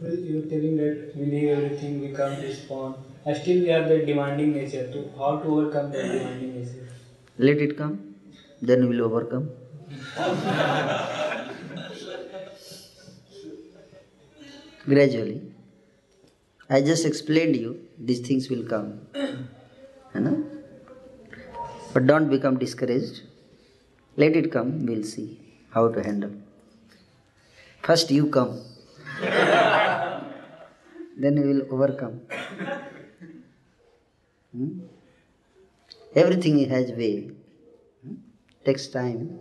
[0.00, 2.94] Well, you telling that we leave everything, we spawn.
[3.24, 4.90] And still we have the demanding nature.
[4.92, 6.88] To how to overcome that demanding nature?
[7.38, 8.14] Let it come,
[8.60, 9.50] then we will overcome.
[14.84, 15.40] Gradually.
[16.68, 19.00] I just explained you, these things will come.
[19.14, 20.44] You know?
[21.94, 23.22] But don't become discouraged.
[24.16, 25.38] Let it come, we'll see
[25.70, 26.32] how to handle.
[27.82, 28.60] First you come.
[31.22, 32.20] then we will overcome.
[34.52, 34.80] Hmm?
[36.14, 37.30] Everything has way.
[38.04, 38.14] Hmm?
[38.64, 39.40] Takes time.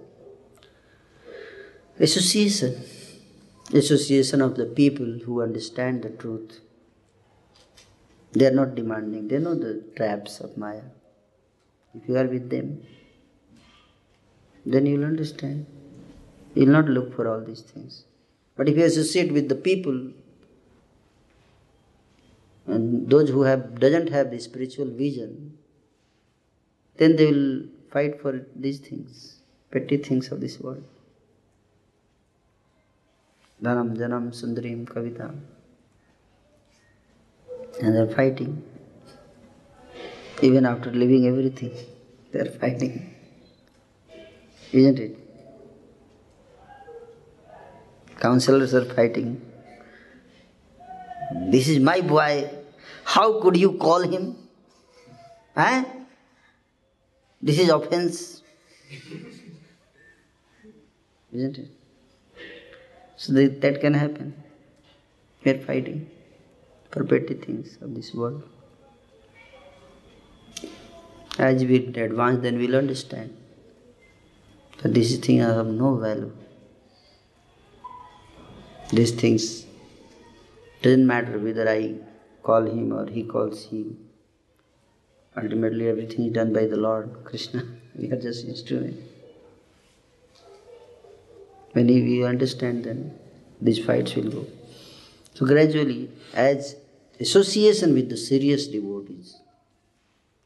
[1.99, 2.83] Association.
[3.73, 6.61] Association of the people who understand the truth.
[8.31, 9.27] They are not demanding.
[9.27, 10.83] They know the traps of Maya.
[11.93, 12.81] If you are with them,
[14.65, 15.67] then you will understand.
[16.55, 18.05] You will not look for all these things.
[18.61, 20.11] But if you associate with the people
[22.67, 25.57] and those who have doesn't have the spiritual vision,
[26.97, 29.39] then they will fight for these things,
[29.71, 30.83] petty things of this world.
[33.63, 35.35] Dhanam, Janam, Sundarim, Kavita.
[37.81, 38.61] And they're fighting.
[40.43, 41.73] Even after leaving everything,
[42.31, 43.11] they're fighting.
[44.71, 45.20] Isn't it?
[48.21, 49.41] Counselors are fighting.
[51.53, 52.49] This is my boy.
[53.03, 54.35] How could you call him?
[55.55, 55.83] Huh?
[57.41, 58.43] This is offense.
[61.33, 61.69] Isn't it?
[63.15, 64.35] So that, that can happen.
[65.43, 66.09] We are fighting
[66.91, 68.43] for petty things of this world.
[71.39, 73.35] As we advance, then we'll understand
[74.83, 76.31] that these things are of no value.
[78.93, 79.65] These things
[80.81, 81.95] doesn't matter whether I
[82.43, 83.97] call him or he calls him.
[85.37, 87.63] Ultimately, everything is done by the Lord Krishna.
[87.95, 88.97] We are just instrument.
[91.73, 93.17] When we understand, then
[93.61, 94.45] these fights will go.
[95.35, 96.75] So gradually, as
[97.19, 99.37] association with the serious devotees,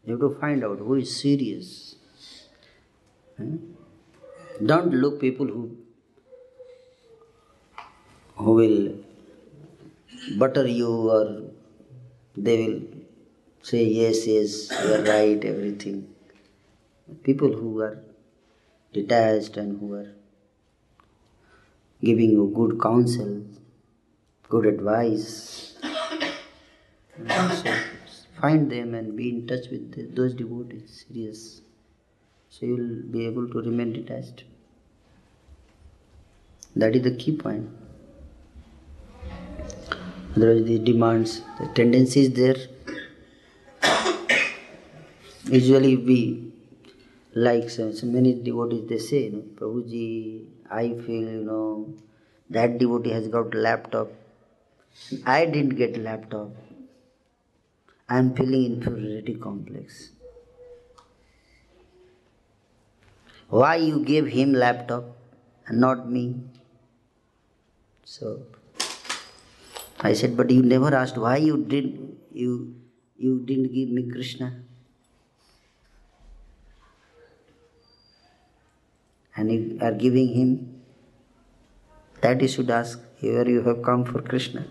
[0.04, 1.96] you have to find out who is serious.
[3.38, 3.58] Hmm?
[4.64, 5.78] Don't look people who
[8.36, 8.96] who will
[10.38, 11.44] butter you or
[12.36, 12.82] they will
[13.62, 16.08] say yes, yes, you are right, everything.
[17.24, 17.98] People who are
[18.94, 20.12] detached and who are
[22.04, 23.44] giving you good counsel,
[24.50, 25.78] good advice.
[27.28, 27.74] So
[28.42, 31.62] find them and be in touch with those devotees, serious.
[32.50, 34.44] So you will be able to remain detached.
[36.76, 37.70] That is the key point.
[40.36, 42.58] Otherwise, the demands, the tendency is there.
[45.46, 46.52] Usually, we
[47.34, 51.94] like so, so many devotees, they say, you know, Prabhuji, I feel, you know,
[52.50, 54.10] that devotee has got laptop.
[55.26, 56.52] I didn't get laptop.
[58.10, 60.10] I am feeling inferiority complex.
[63.50, 65.16] Why you gave him laptop
[65.68, 66.36] and not me?
[68.04, 68.42] So
[70.06, 71.86] I said, but you never asked why you did
[72.32, 72.76] you
[73.18, 74.50] you didn't give me Krishna.
[79.36, 80.52] And you are giving him.
[82.22, 83.00] That you should ask.
[83.24, 84.66] Here you have come for Krishna.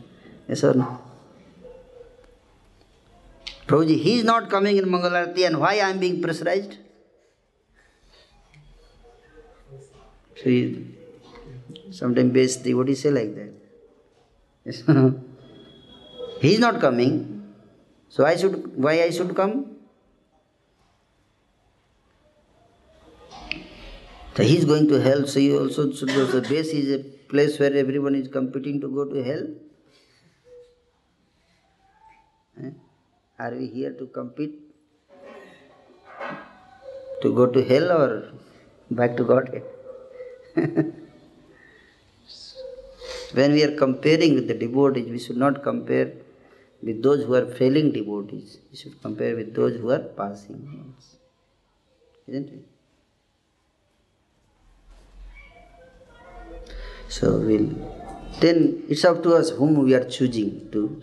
[0.48, 1.00] Yes or no?
[3.66, 6.76] Prabhuji, he is not coming in Mangalarati and why I am being pressurized?
[10.42, 10.50] So
[11.90, 13.52] sometimes base devotee say like that.
[14.64, 14.82] Yes.
[16.44, 17.12] He is not coming.
[18.14, 19.52] So I should why I should come?
[24.36, 26.08] So he is going to hell, so you also should.
[26.08, 26.98] The base is a
[27.32, 29.44] place where everyone is competing to go to hell.
[32.62, 32.72] Eh?
[33.38, 34.58] Are we here to compete?
[37.22, 38.10] To go to hell or
[38.90, 39.62] back to Godhead?
[43.38, 46.12] when we are comparing with the devotees, we should not compare
[46.84, 48.58] with those who are failing devotees.
[48.70, 51.16] We should compare with those who are passing ones.
[52.26, 52.64] Isn't it?
[57.08, 57.68] So we'll
[58.40, 61.00] then it's up to us whom we are choosing to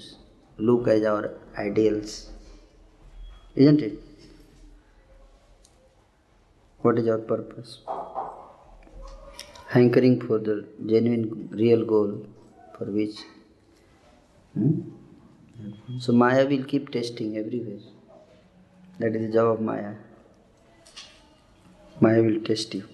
[0.58, 2.30] look as our ideals.
[3.56, 4.00] Isn't it?
[6.82, 7.80] What is our purpose?
[9.70, 12.26] Hankering for the genuine, real goal
[12.78, 13.20] for which.
[14.54, 14.82] Hmm?
[16.00, 17.80] So Maya will keep testing everywhere.
[19.00, 19.94] That is the job of Maya.
[22.00, 22.88] Maya will test you.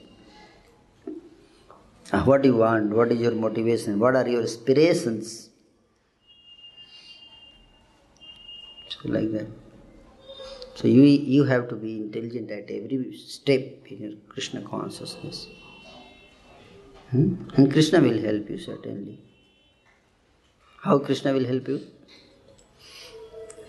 [2.24, 2.92] What do you want?
[2.92, 4.00] What is your motivation?
[4.00, 5.50] What are your aspirations?
[8.90, 9.48] So like that.
[10.76, 15.48] So you you have to be intelligent at every step in your Krishna consciousness.
[17.12, 17.36] Hmm?
[17.56, 19.20] And Krishna will help you certainly.
[20.84, 21.82] How Krishna will help you?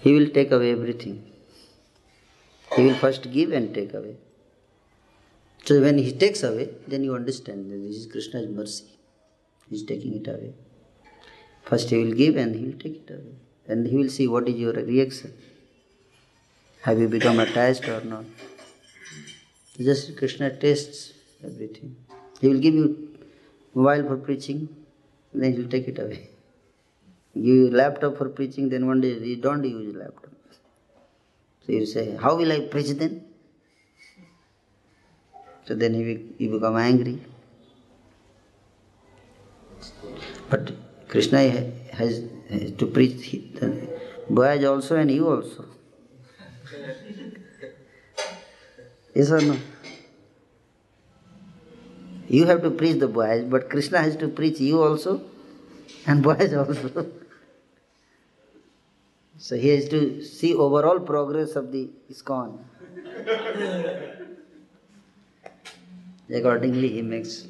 [0.00, 1.24] He will take away everything.
[2.74, 4.16] He will first give and take away.
[5.64, 8.84] So when he takes away, then you understand that this is Krishna's mercy.
[9.68, 10.54] He is taking it away.
[11.64, 13.34] First he will give and he will take it away.
[13.66, 15.34] And he will see what is your reaction.
[16.82, 18.24] Have you become attached or not?
[19.78, 21.12] Just Krishna tests
[21.44, 21.96] everything.
[22.40, 23.08] He will give you
[23.74, 24.68] mobile for preaching,
[25.34, 26.30] then he will take it away.
[27.38, 30.32] You laptop for preaching, then one day you don't use laptop.
[31.64, 33.24] So you say, How will I preach then?
[35.64, 37.20] So then you, you become angry.
[40.50, 40.72] But
[41.08, 41.48] Krishna
[41.92, 43.88] has, has to preach the
[44.28, 45.66] boys also and you also.
[49.14, 49.56] Yes or no?
[52.28, 55.22] You have to preach the boys, but Krishna has to preach you also
[56.06, 57.12] and boys also.
[59.38, 62.58] So he has to see overall progress of the ISKCON.
[66.30, 67.46] Accordingly, he makes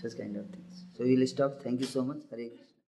[0.00, 0.84] such kind of things.
[0.96, 1.62] So we will stop.
[1.62, 2.22] Thank you so much.
[2.30, 2.48] Hare.